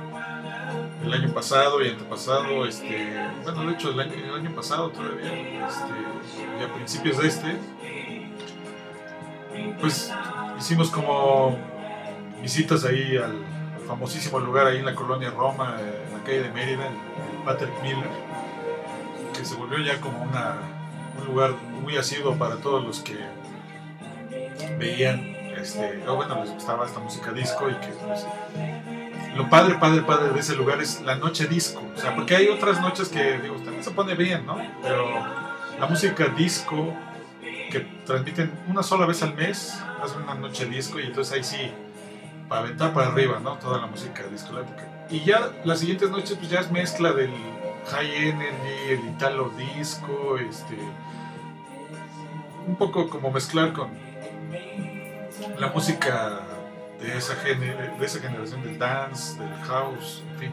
[1.06, 5.32] el año pasado y antepasado, este, bueno, de hecho el año, el año pasado todavía,
[5.68, 7.56] este, y a principios de este,
[9.80, 10.12] pues
[10.58, 11.56] hicimos como
[12.42, 13.44] visitas ahí al,
[13.86, 18.08] famosísimo lugar ahí en la colonia Roma, en la calle de Mérida, el, Patrick Miller,
[19.36, 20.56] que se volvió ya como una,
[21.20, 23.16] un lugar muy asiduo para todos los que
[24.78, 25.20] veían,
[25.56, 28.26] este, o bueno, les gustaba esta música disco y que pues,
[29.36, 31.82] lo padre, padre, padre de ese lugar es la noche disco.
[31.94, 34.56] O sea, porque hay otras noches que, digo, también se pone bien, ¿no?
[34.82, 35.10] Pero
[35.78, 36.94] la música disco
[37.70, 41.70] que transmiten una sola vez al mes, hacen una noche disco y entonces ahí sí,
[42.48, 43.54] para aventar para arriba, ¿no?
[43.58, 44.54] Toda la música disco.
[45.10, 47.30] Y ya las siguientes noches, pues ya es mezcla del
[47.90, 50.76] high energy, el italo disco, este.
[52.66, 53.90] Un poco como mezclar con
[55.58, 56.40] la música
[57.00, 60.50] de esa, gener- de esa generación del dance, del house, en fin.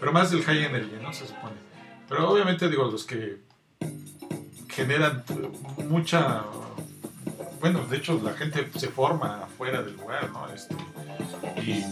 [0.00, 1.12] Pero más del high energy, ¿no?
[1.12, 1.54] Se supone.
[2.08, 3.38] Pero obviamente, digo, los que
[4.68, 5.24] generan
[5.88, 6.42] mucha.
[7.60, 10.48] Bueno, de hecho, la gente se forma afuera del lugar, ¿no?
[10.50, 10.74] Este,
[11.62, 11.84] y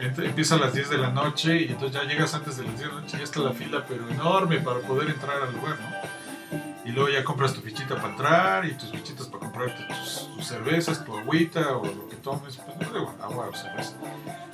[0.00, 2.88] empieza a las 10 de la noche y entonces ya llegas antes de las 10
[2.90, 6.66] de la noche ya está la fila, pero enorme para poder entrar al lugar, ¿no?
[6.84, 11.04] Y luego ya compras tu fichita para entrar y tus fichitas para comprarte tus, cervezas,
[11.04, 13.94] tu agüita o lo que tomes, pues no digo, agua o cerveza,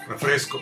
[0.09, 0.61] refresco.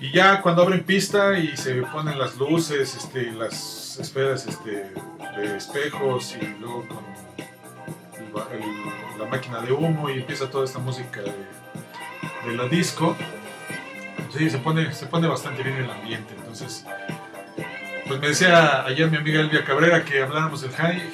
[0.00, 4.92] Y ya cuando abren pista y se ponen las luces, este, las esferas este,
[5.36, 6.98] de espejos y luego con
[9.18, 11.32] la máquina de humo y empieza toda esta música de,
[12.50, 13.16] de la disco,
[14.36, 16.34] sí, se pone, se pone bastante bien el ambiente.
[16.36, 16.84] Entonces,
[18.08, 21.12] pues me decía ayer mi amiga Elvia Cabrera que habláramos del high,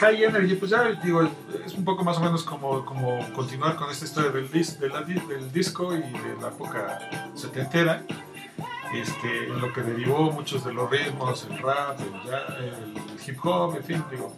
[0.00, 1.22] high, energy, pues ya digo,
[1.64, 5.52] es un poco más o menos como, como continuar con esta historia del, dis- del
[5.52, 6.98] disco y de la época
[7.34, 8.02] setentera,
[8.94, 12.94] este, en lo que derivó muchos de los ritmos, el rap, el, ya- el
[13.26, 14.34] hip hop, en fin, digo,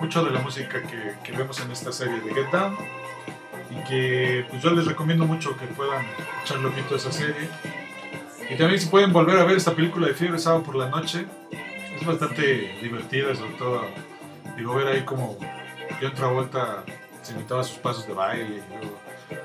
[0.00, 2.76] mucho de la música que, que vemos en esta serie de Get Down
[3.70, 6.04] y que pues yo les recomiendo mucho que puedan
[6.42, 7.48] echarle ojito a esa serie.
[8.50, 11.24] Y también si pueden volver a ver esta película de Fiebre Sábado por la Noche,
[12.00, 13.84] es bastante divertida, sobre todo,
[14.56, 15.38] digo, ver ahí como
[16.02, 16.82] John Travolta
[17.22, 18.60] se imitaba sus pasos de baile,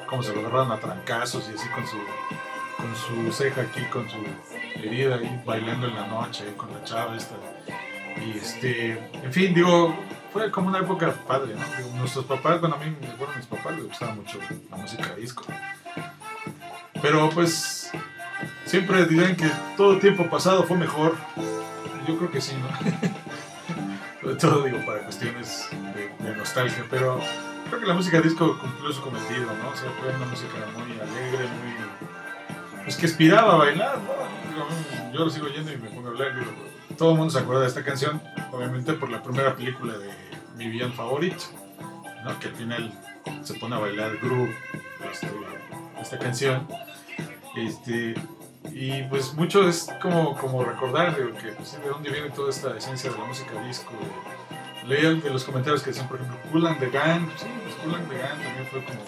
[0.08, 1.98] cómo se lo agarraron a trancazos y así con su,
[2.78, 4.18] con su ceja aquí, con su
[4.76, 7.36] herida ahí, bailando en la noche con la chava esta.
[8.26, 9.96] Y este, en fin, digo,
[10.34, 11.98] fue como una época padre, ¿no?
[12.00, 14.40] Nuestros papás, bueno, a mí, bueno, a mis papás les gustaba mucho
[14.72, 15.44] la música disco.
[17.02, 17.92] Pero pues
[18.66, 21.16] siempre dirán que todo tiempo pasado fue mejor.
[22.08, 22.68] Yo creo que sí, ¿no?
[24.22, 25.70] Sobre todo digo para cuestiones
[26.20, 27.20] de, nostalgia, pero
[27.70, 29.70] creo que la música disco cumplió su cometido, ¿no?
[29.70, 32.84] O sea, fue una música muy alegre, muy...
[32.84, 35.14] Pues que inspiraba a bailar, ¿no?
[35.14, 36.52] Yo lo sigo oyendo y me pongo a hablar, digo,
[36.98, 40.10] todo el mundo se acuerda de esta canción, obviamente por la primera película de
[40.58, 41.46] mi villano favorito,
[42.24, 42.40] ¿no?
[42.40, 42.94] Que al final
[43.44, 44.56] se pone a bailar groove,
[45.12, 45.30] este,
[46.02, 46.68] esta canción.
[47.56, 48.16] Este,
[48.74, 52.76] y pues mucho es como, como recordar digo, que pues, de dónde viene toda esta
[52.78, 53.92] esencia de la música disco.
[54.86, 57.96] Leía de los comentarios que decían, por ejemplo, Cool and the Gang, sí, pues Cool
[57.96, 59.00] and the Gang también fue como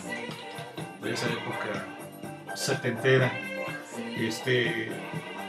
[1.02, 1.86] de esa época
[2.56, 3.32] setentera.
[4.18, 4.92] Este,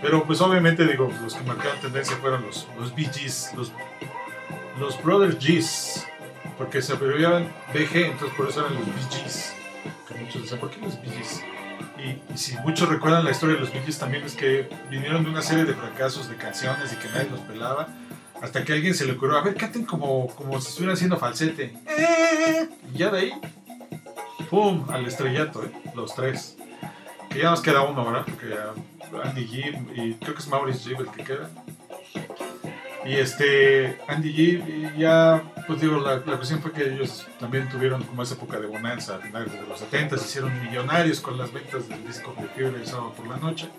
[0.02, 3.72] pero pues obviamente digo, los que marcaron tendencia fueron los, los Bee Gees, los,
[4.78, 6.06] los Brothers G's,
[6.58, 9.54] porque se abreviaban BG, entonces por eso eran los Bee Gees.
[10.06, 11.42] Que muchos decían, ¿por qué los Bee Gees?
[11.98, 15.42] Y, si muchos recuerdan la historia de los Gees también es que vinieron de una
[15.42, 17.88] serie de fracasos de canciones y que nadie los pelaba,
[18.40, 21.74] hasta que alguien se le ocurrió, a ver, canten como, como si estuvieran haciendo falsete.
[22.94, 23.32] Y ya de ahí,
[24.48, 24.86] ¡pum!
[24.90, 25.72] al estrellato, ¿eh?
[25.94, 26.56] los tres.
[27.30, 28.24] Que ya nos queda uno, ¿verdad?
[28.24, 28.72] Porque ya
[29.24, 31.50] Andy G y creo que es Maurice G el que queda.
[33.08, 38.02] Y este, Andy G, ya, pues digo, la, la cuestión fue que ellos también tuvieron
[38.02, 41.50] como esa época de bonanza a finales de los 70, se hicieron millonarios con las
[41.50, 43.70] ventas del disco de Fiebre el sábado por la noche,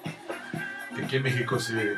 [0.96, 1.94] que aquí en México se,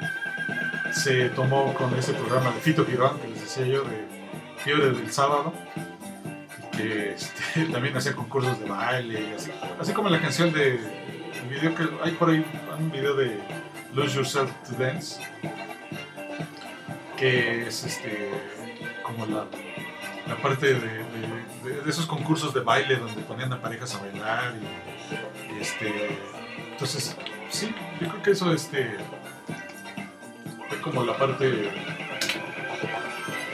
[0.91, 4.05] se tomó con ese programa de Fito Girón, que les decía yo, de
[4.57, 5.53] Fiebre del sábado,
[6.75, 11.49] que este, también hacía concursos de baile, y así, así como la canción de, el
[11.49, 12.45] video que hay por ahí,
[12.77, 13.39] un video de
[13.93, 15.21] Lose Yourself to Dance,
[17.21, 18.31] que es este
[19.03, 19.45] como la,
[20.27, 25.61] la parte de, de- esos concursos de baile donde ponían a parejas a bailar y,
[25.61, 26.17] este
[26.71, 27.15] entonces
[27.51, 28.95] sí yo creo que eso este
[30.67, 31.69] fue como la parte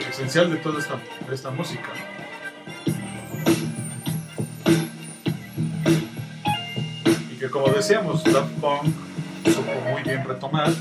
[0.10, 0.96] esencial de toda esta,
[1.30, 1.90] esta música.
[7.30, 8.94] Y que como decíamos Daft Punk
[9.54, 10.72] supo muy bien retomar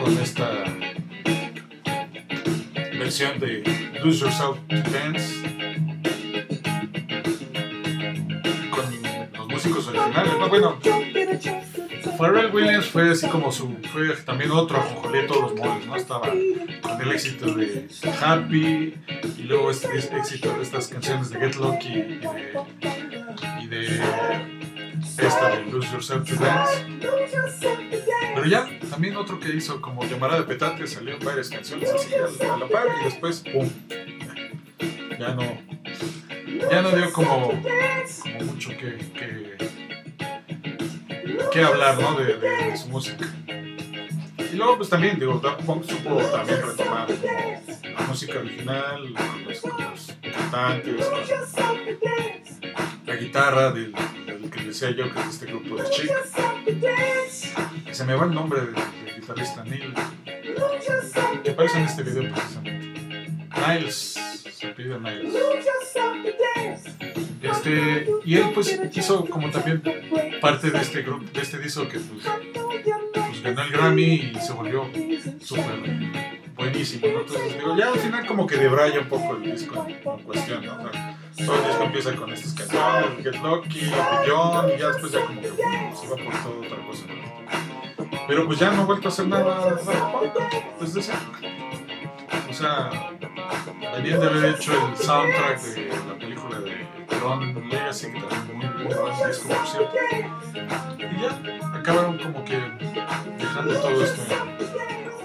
[0.00, 0.64] con esta
[2.98, 3.62] versión de
[4.02, 5.48] Lose Yourself to Dance
[9.86, 10.38] originales.
[10.38, 10.78] No, bueno,
[12.16, 13.76] Pharrell Williams fue así como su.
[13.92, 15.96] Fue también otro ajonjolí de todos los modos, ¿no?
[15.96, 16.28] Estaba
[16.82, 17.88] con el éxito de
[18.20, 18.94] Happy
[19.36, 22.58] y luego este, este éxito de estas canciones de Get Lucky y de.
[23.62, 23.86] y de.
[25.18, 26.86] esta de Lose Yourself to Dance.
[28.34, 32.14] Pero ya, también otro que hizo como Llamarada de Petate, salió en varias canciones así
[32.14, 33.68] a la par y después, ¡pum!
[35.18, 35.42] Ya no.
[36.70, 39.56] Ya no dio como, como mucho que, que,
[41.52, 42.18] que hablar, ¿no?
[42.18, 43.26] De, su música.
[44.52, 49.64] Y luego, pues también, digo, Daft Punk supo también retomar como la música original, los,
[49.64, 51.10] los cantantes,
[53.06, 53.92] la guitarra del,
[54.26, 56.10] del que decía yo que es este grupo de Chic.
[57.92, 58.74] Se me va el nombre del,
[59.16, 59.94] guitarrista Neil,
[61.42, 62.88] que aparece en este video precisamente.
[63.66, 64.18] Niles,
[64.52, 65.34] se pide Niles.
[67.42, 69.82] Este, y él pues hizo como también
[70.40, 72.24] parte de este grupo, de este disco que pues,
[73.12, 74.88] pues ganó el Grammy y se volvió
[75.40, 75.80] súper
[76.54, 77.06] buenísimo.
[77.06, 80.74] Entonces digo, ya al final como que debraya un poco el disco en, cuestión, ¿no?
[80.74, 83.80] O todo el disco empieza con estas canciones, Get Lucky,
[84.26, 85.96] Beyond, y ya después ya como que ¡pum!
[86.00, 87.67] se va por toda otra cosa, ¿no?
[88.26, 89.70] Pero pues ya no ha vuelto a hacer nada
[90.80, 91.48] desde esa época.
[92.48, 92.90] O sea,
[93.94, 98.94] venían de haber hecho el soundtrack de la película de Tron Legacy, que también muy,
[98.94, 99.92] buen disco, por cierto.
[100.98, 102.56] Y ya, acabaron como que
[103.38, 104.22] dejando todo esto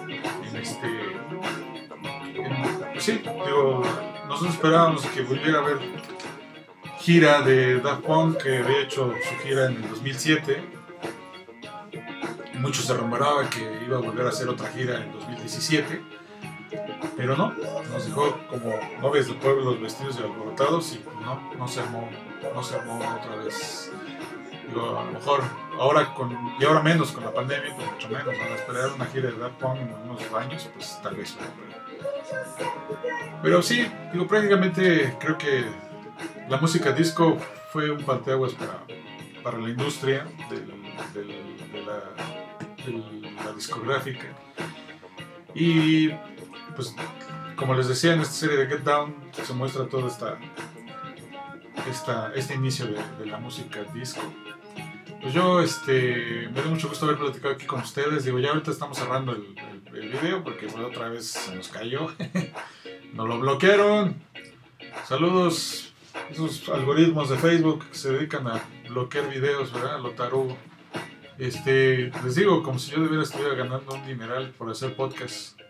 [0.08, 0.88] en, en este...
[2.36, 3.84] en- sí, digo,
[4.28, 5.80] nosotros esperábamos que volviera a haber
[7.00, 10.64] gira de Daft Punk, que había hecho su gira en el 2007.
[12.64, 16.02] Mucho se rumoraba que iba a volver a hacer otra gira en 2017.
[17.18, 17.54] Pero no,
[17.92, 22.10] nos dejó como novias del pueblo vestidos y alborotados y no, no se armó,
[22.56, 23.92] no se armó otra vez.
[24.70, 25.42] Digo, a lo mejor
[25.78, 29.30] ahora con, y ahora menos con la pandemia, pues mucho menos, a esperar una gira
[29.30, 31.36] de Daft Punk en unos años, pues tal vez.
[33.42, 35.66] Pero, sí, digo, prácticamente creo que
[36.48, 37.38] la música disco
[37.74, 38.80] fue un parteaguas para,
[39.44, 40.66] para la industria de,
[41.82, 42.33] la,
[42.92, 44.28] la discográfica.
[45.56, 46.10] Y
[46.76, 46.96] pues
[47.56, 50.38] como les decía en esta serie de Get Down se muestra todo esta,
[51.90, 54.22] esta este inicio de, la música disco.
[55.22, 58.26] Pues yo este me da mucho gusto haber platicado aquí con ustedes.
[58.26, 59.56] Digo ya ahorita estamos cerrando el,
[59.94, 62.08] video porque fue otra vez se nos cayó.
[63.14, 64.16] Nos lo bloquearon.
[65.08, 65.94] Saludos
[66.32, 70.58] esos algoritmos de Facebook que se dedican a bloquear videos verdad lo tarugo
[71.40, 75.60] este, les digo, como si yo debiera estar ganando un dineral por hacer podcast.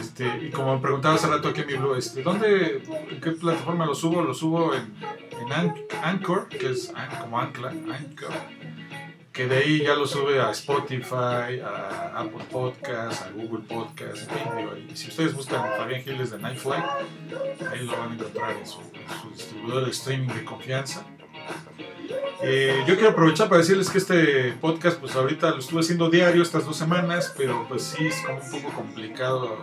[0.00, 3.32] Este, y como me preguntaba hace rato aquí en mi blog, este, ¿dónde, en qué
[3.32, 4.22] plataforma lo subo?
[4.22, 4.90] Lo subo en,
[5.38, 8.30] en An- Anchor, que es como ancla, Anchor,
[9.34, 14.26] que de ahí ya lo sube a Spotify, a Apple Podcasts, a Google Podcasts,
[14.90, 16.72] y si ustedes buscan Fabián Giles de Nightfly,
[17.70, 21.04] ahí lo van a encontrar en su, en su distribuidor de streaming de confianza.
[22.44, 26.42] Eh, yo quiero aprovechar para decirles que este podcast, pues ahorita lo estuve haciendo diario
[26.42, 29.58] estas dos semanas, pero pues sí es como un poco complicado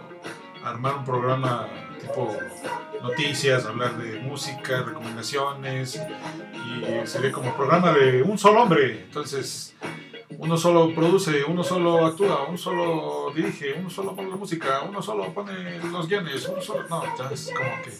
[0.64, 1.68] armar un programa
[2.00, 2.36] tipo
[3.02, 6.02] noticias, hablar de música, recomendaciones,
[6.56, 9.04] y sería como programa de un solo hombre.
[9.04, 9.76] Entonces,
[10.38, 15.02] uno solo produce, uno solo actúa, uno solo dirige, uno solo pone la música, uno
[15.02, 16.88] solo pone los guiones, uno solo.
[16.90, 17.92] No, ya es como que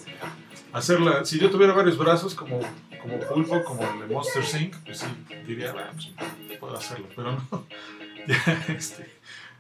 [0.74, 1.26] hacerla.
[1.26, 2.60] Si yo tuviera varios brazos, como,
[3.02, 5.06] como pulpo, como el de Monster Inc., pues sí,
[5.48, 7.66] diría, "Ah, pues, puedo hacerlo, pero no.
[8.28, 9.10] Ya, este,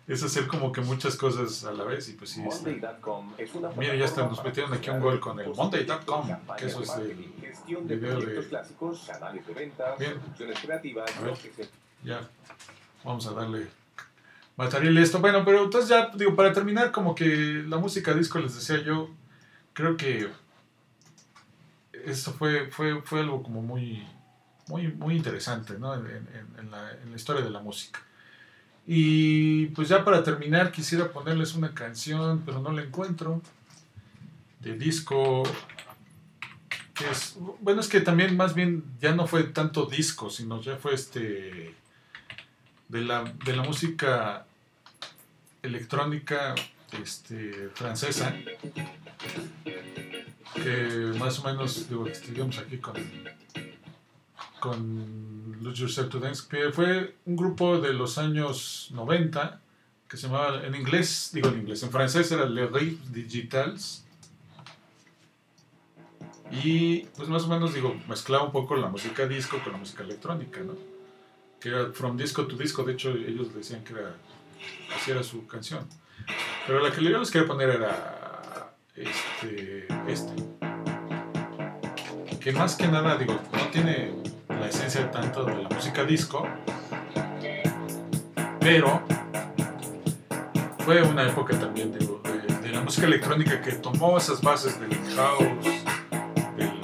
[0.07, 2.41] es hacer como que muchas cosas a la vez y pues sí.
[2.47, 2.69] está.
[2.69, 6.65] Monday.com es una Mira, ya está, nos metieron aquí un gol con el Monday.com, que
[6.67, 7.15] eso es el
[7.97, 8.33] video de-
[9.97, 10.13] Bien.
[11.17, 11.33] A ver.
[12.03, 12.21] ya
[13.03, 13.67] vamos a darle
[14.57, 15.19] material esto.
[15.19, 19.09] Bueno, pero entonces ya, digo, para terminar, como que la música disco, les decía yo,
[19.73, 20.27] creo que
[22.11, 24.05] esto fue, fue, fue algo como muy,
[24.67, 25.93] muy, muy interesante, ¿no?
[25.95, 27.99] En, la historia de la música.
[28.85, 33.41] Y pues ya para terminar, quisiera ponerles una canción, pero no la encuentro,
[34.59, 35.43] de disco.
[36.93, 40.77] Que es, bueno, es que también más bien ya no fue tanto disco, sino ya
[40.77, 41.75] fue este
[42.89, 44.45] de la, de la música
[45.61, 46.55] electrónica
[47.01, 48.35] este, francesa,
[50.63, 52.95] que más o menos, digo, estuvimos aquí con,
[54.59, 59.61] con Lose Yourself to Dance, que fue un grupo de los años 90,
[60.07, 64.05] que se llamaba, en inglés, digo en inglés, en francés era Les Rives Digitals.
[66.51, 70.03] Y pues más o menos digo, mezclaba un poco la música disco con la música
[70.03, 70.73] electrónica, ¿no?
[71.59, 74.15] Que era From Disco to Disco, de hecho ellos decían que era,
[74.95, 75.87] así era su canción.
[76.65, 78.19] Pero la que yo les quería poner era
[78.95, 80.48] este, este.
[82.39, 84.13] Que más que nada, digo, no tiene
[84.47, 86.47] la esencia tanto de la música disco,
[88.61, 89.01] pero
[90.85, 92.21] fue una época también digo,
[92.61, 95.65] de, la música electrónica que tomó esas bases del house,
[96.55, 96.81] del,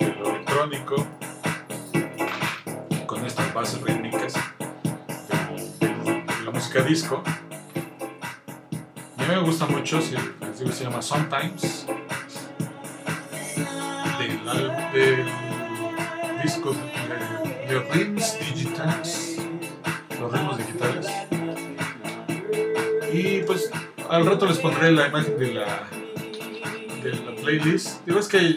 [0.00, 1.06] de lo electrónico,
[3.06, 4.34] con estas bases rítmicas
[5.78, 7.22] de, la música disco.
[9.16, 11.86] A mí me gusta mucho, si les digo, se llama Sometimes,
[14.54, 15.26] del, al- del
[16.42, 18.04] disco de, de
[18.54, 19.38] Digitales,
[20.20, 21.06] los ritmos digitales.
[23.12, 23.70] Y pues
[24.08, 25.88] al rato les pondré la imagen de la,
[27.02, 28.04] de la playlist.
[28.06, 28.54] Digo, es que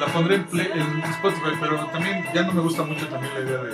[0.00, 3.40] la pondré en, play- en Spotify, pero también ya no me gusta mucho también la
[3.40, 3.70] idea de,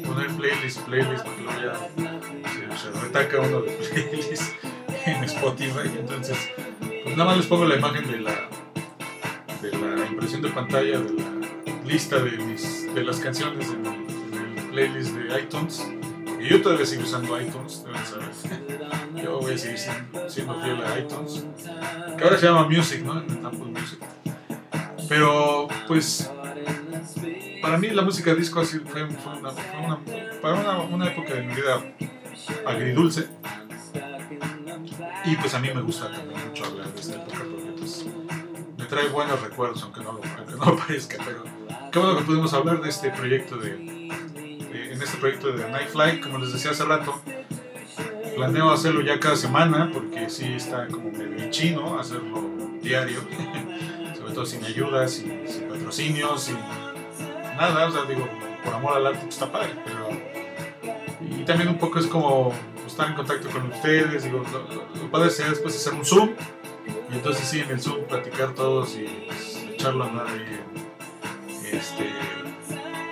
[0.00, 4.52] de poner playlist, playlist, porque luego ya se, se retaca uno de playlist
[5.06, 5.88] en Spotify.
[5.98, 6.36] Entonces,
[7.04, 8.48] pues nada más les pongo la imagen de la,
[9.62, 13.92] de la impresión de pantalla de la lista de, mis, de las canciones en el,
[13.94, 15.86] en el playlist de iTunes.
[16.40, 19.22] Y yo todavía sigo usando iTunes, deben saber.
[19.22, 20.28] Yo voy a seguir siendo,
[20.60, 21.44] fiel a iTunes.
[22.18, 23.20] Que ahora se llama Music, ¿no?
[23.20, 23.98] En Apple Music.
[25.08, 26.30] Pero, pues,
[27.60, 29.98] para mí la música disco así fue, fue una, fue una-
[30.40, 31.80] para una, una época de mi vida
[32.66, 33.28] agridulce.
[35.24, 36.31] Y pues a mí me gusta también
[38.92, 41.16] trae buenos recuerdos, aunque no aunque no lo parezca.
[41.24, 41.44] Pero
[41.90, 45.88] qué bueno que pudimos hablar de este proyecto de, de- en este proyecto de Night
[45.88, 47.20] Flight, como les decía hace rato.
[48.36, 53.20] Planeo hacerlo ya cada semana porque sí está como medio chino hacerlo diario,
[54.16, 56.56] sobre todo sin ayudas, sin, sin patrocinios, sin
[57.56, 58.26] nada, o sea, digo,
[58.64, 60.08] por amor al arte está padre, pero
[61.20, 62.52] y también un poco es como
[62.86, 66.30] estar en contacto con ustedes, digo, lo, lo- lo padre sería después hacer un Zoom
[67.12, 70.60] y entonces sí en el Zoom platicar todos y pues, echarlo a andar ahí,
[71.72, 72.10] este,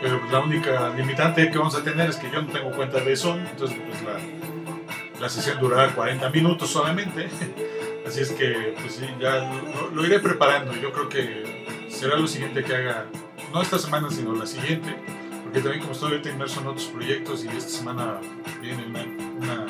[0.00, 3.00] pero pues, la única limitante que vamos a tener es que yo no tengo cuenta
[3.00, 7.28] de Zoom, entonces pues la, la sesión durará 40 minutos solamente.
[8.06, 9.52] Así es que, pues sí, ya
[9.94, 10.74] lo, iré preparando.
[10.74, 13.06] Yo creo que será lo siguiente que haga,
[13.52, 14.96] no esta semana, sino la siguiente.
[15.44, 18.20] Porque también como estoy ahorita inmerso en otros proyectos y esta semana
[18.60, 19.66] viene una,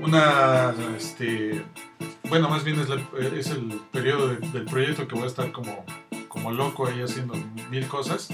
[0.00, 1.64] una, una, este,
[2.28, 3.00] bueno, más bien es, la-
[3.36, 5.84] es el periodo de- del proyecto que voy a estar como,
[6.28, 7.34] como loco ahí haciendo
[7.70, 8.28] mil cosas.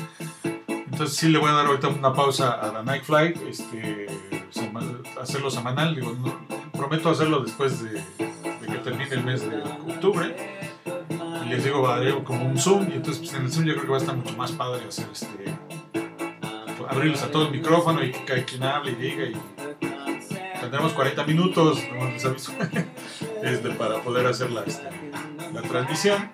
[0.69, 4.07] Entonces sí le voy a dar ahorita una pausa a la Night Flight, este,
[5.21, 6.15] hacerlo semanal, digo,
[6.73, 8.01] prometo hacerlo después de,
[8.67, 10.37] que termine el mes de octubre.
[11.45, 13.85] Y les digo, haré como un Zoom, y entonces pues, en el Zoom yo creo
[13.85, 15.55] que va a estar mucho más padre hacer este,
[16.89, 19.37] abrirles a todo el micrófono y que quien hable y diga y
[20.65, 22.53] tendremos 40 minutos, como les aviso,
[23.43, 24.89] este, para poder hacer la, este,
[25.53, 26.31] la transmisión.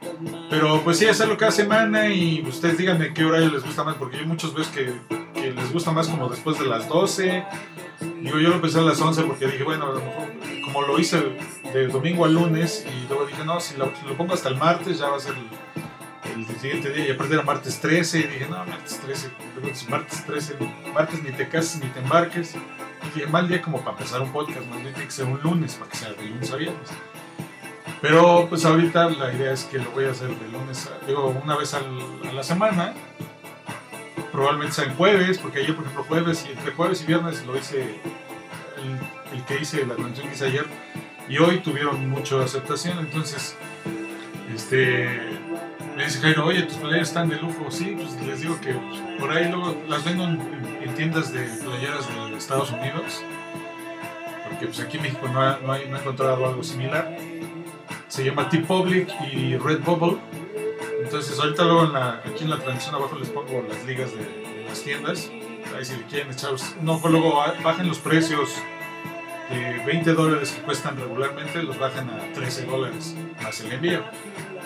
[0.48, 4.18] Pero pues sí, hacerlo cada semana y ustedes díganme qué horario les gusta más, porque
[4.18, 4.92] yo muchos veo que,
[5.34, 7.44] que les gusta más como después de las 12.
[8.22, 10.28] Digo, yo lo empecé a las 11 porque dije, bueno, a lo mejor,
[10.64, 11.20] como lo hice
[11.72, 14.56] de domingo a lunes, y luego dije, no, si lo, si lo pongo hasta el
[14.56, 18.22] martes ya va a ser el, el siguiente día, y aparte era martes 13, y
[18.22, 20.54] dije, no, martes 13, luego dije, martes 13,
[20.94, 22.54] martes ni te cases ni te embarques.
[23.30, 25.90] Mal día como para empezar un podcast, más bien tiene que ser un lunes, para
[25.90, 26.88] que sea de lunes a viernes.
[28.00, 31.28] Pero pues ahorita la idea es que lo voy a hacer de lunes, a- digo,
[31.42, 32.94] una vez al- a la semana.
[34.32, 37.56] Probablemente sea en jueves, porque ayer, por ejemplo, jueves y entre jueves y viernes lo
[37.58, 38.00] hice,
[38.78, 40.66] el, el que hice, la canción que hice ayer,
[41.28, 43.56] y hoy tuvieron mucha aceptación, entonces,
[44.54, 45.39] este,
[46.00, 49.00] me dice Jairo, oye, tus playeras están de lujo, sí, pues les digo que pues,
[49.18, 50.40] por ahí luego las vendo en,
[50.80, 53.22] en tiendas de playeras de Estados Unidos,
[54.48, 57.16] porque pues aquí en México no, no, no he encontrado algo similar
[58.10, 60.18] se llama T-Public y Redbubble.
[61.02, 65.30] Entonces ahorita luego aquí en la transmisión abajo les pongo las ligas de, las tiendas.
[65.76, 68.50] Ahí si le quieren echar un ojo, luego bajen los precios
[69.48, 74.04] de 20 dólares que cuestan regularmente, los bajan a 13 dólares más el envío.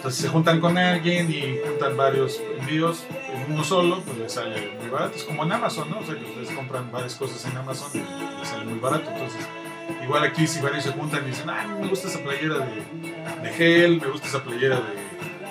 [0.05, 4.77] Entonces se juntan con alguien y juntan varios envíos en uno solo, pues les sale
[4.79, 5.17] muy barato.
[5.17, 6.01] Es como en Amazon, ¿no?
[6.01, 9.09] O sea que ustedes compran varias cosas en Amazon y les sale muy barato.
[9.11, 9.41] Entonces,
[10.05, 13.49] igual aquí si varios se juntan y dicen, ah, me gusta esa playera de, de
[13.57, 14.83] gel, me gusta esa playera de...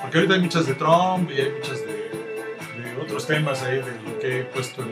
[0.04, 4.02] Porque ahorita hay muchas de Trump y hay muchas de, de otros temas ahí de
[4.08, 4.92] lo que he puesto en,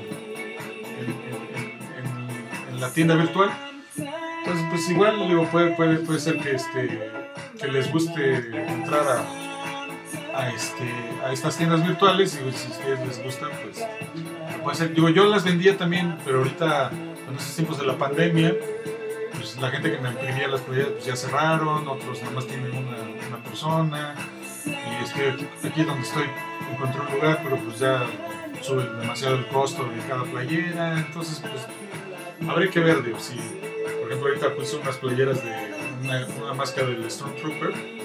[2.73, 3.51] en- la tienda virtual.
[3.95, 7.11] Entonces, pues igual digo, puede, puede, puede ser que, este,
[7.59, 8.37] que les guste
[8.67, 9.23] entrar a,
[10.33, 10.89] a, este,
[11.25, 13.85] a estas tiendas virtuales y si ustedes les gustan, pues
[14.61, 14.93] puede ser.
[14.93, 18.55] Digo, yo las vendía también, pero ahorita, en estos tiempos de la pandemia,
[19.33, 22.71] pues la gente que me imprimía las playeras pues ya cerraron, otros nada más tienen
[22.75, 24.15] una, una persona.
[24.65, 26.25] Y estoy aquí donde estoy,
[26.71, 28.05] encontré un lugar, pero pues ya
[28.61, 30.99] sube demasiado el costo de cada playera.
[30.99, 31.67] Entonces, pues
[32.47, 35.51] habría que ver, digo, si, por ejemplo, ahorita puse unas playeras de
[36.03, 38.00] una, una máscara del Stormtrooper,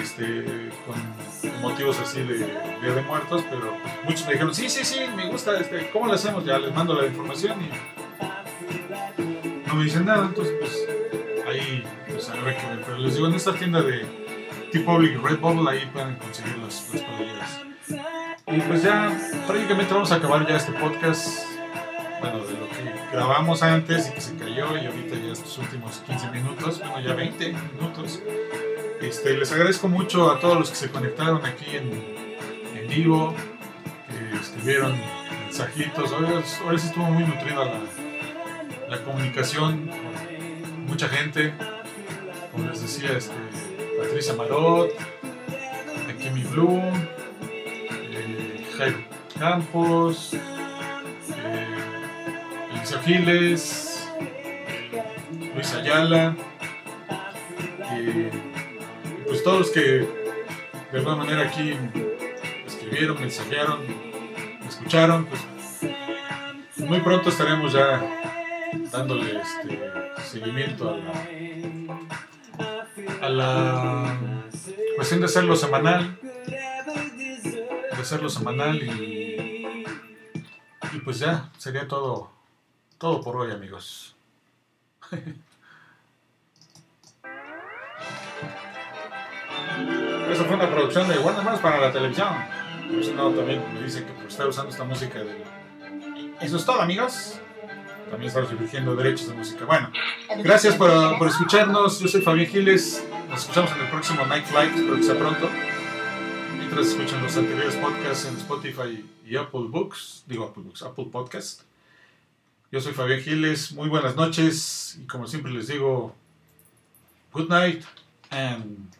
[0.00, 5.00] este, con motivos así de Día de Muertos, pero muchos me dijeron, sí, sí, sí,
[5.16, 6.44] me gusta, este, ¿cómo lo hacemos?
[6.44, 7.70] Ya les mando la información y
[9.68, 10.88] no me dicen nada, entonces pues
[11.48, 12.62] ahí pues habrá que.
[12.84, 14.06] Pero les digo, en esta tienda de
[14.72, 17.60] T-Public Redbubble ahí pueden conseguir las, las playeras.
[18.46, 19.14] Y pues ya
[19.46, 21.46] prácticamente vamos a acabar ya este podcast,
[22.20, 25.98] bueno, de lo que grabamos antes y que se cayó y ahorita ya estos últimos
[26.06, 28.22] 15 minutos, bueno, ya 20 minutos.
[29.00, 31.90] Este, les agradezco mucho a todos los que se conectaron aquí en,
[32.76, 33.34] en vivo,
[34.08, 34.98] que escribieron
[35.44, 36.12] mensajitos.
[36.12, 37.80] Ahora, ahora sí estuvo muy nutrida la,
[38.88, 41.54] la comunicación con mucha gente.
[42.52, 43.34] Como les decía, este,
[43.98, 44.90] Patricia Marot,
[46.20, 46.92] Kimi Bloom,
[47.52, 48.98] eh, Jairo
[49.38, 51.66] Campos, eh,
[52.74, 54.08] Eliseo Giles,
[55.54, 56.34] Luis Ayala.
[57.92, 58.30] eh,
[59.28, 61.74] pues todos los que de alguna manera aquí
[62.66, 63.80] escribieron, mensajearon,
[64.66, 65.42] escucharon, pues
[66.88, 68.00] muy pronto estaremos ya
[68.90, 69.78] dándole este
[70.22, 71.12] seguimiento a la,
[73.26, 74.18] a la
[74.96, 79.84] cuestión de hacerlo semanal, de hacerlo semanal y,
[80.92, 82.30] y pues ya sería todo,
[82.96, 84.16] todo por hoy amigos.
[90.30, 91.60] Esa fue una producción de Warner Bros.
[91.60, 92.28] para la televisión.
[92.90, 95.44] Por si no, también me dicen que por estar usando esta música de...
[96.40, 97.40] Eso es todo, amigos.
[98.10, 99.64] También estamos dirigiendo derechos de música.
[99.64, 99.90] Bueno,
[100.42, 102.00] gracias por, por escucharnos.
[102.00, 103.04] Yo soy Fabián Giles.
[103.28, 104.74] Nos escuchamos en el próximo Night Flight.
[104.74, 105.48] Espero que sea pronto.
[106.56, 110.24] Mientras escuchan los anteriores podcasts en Spotify y Apple Books.
[110.26, 111.62] Digo Apple Books, Apple Podcast.
[112.70, 113.72] Yo soy Fabián Giles.
[113.72, 114.98] Muy buenas noches.
[115.02, 116.14] Y como siempre les digo,
[117.32, 117.84] good night
[118.30, 118.97] and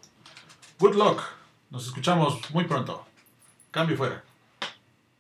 [0.79, 1.21] good luck.
[1.71, 3.05] Nos escuchamos muy pronto.
[3.71, 4.23] Cambio fuera.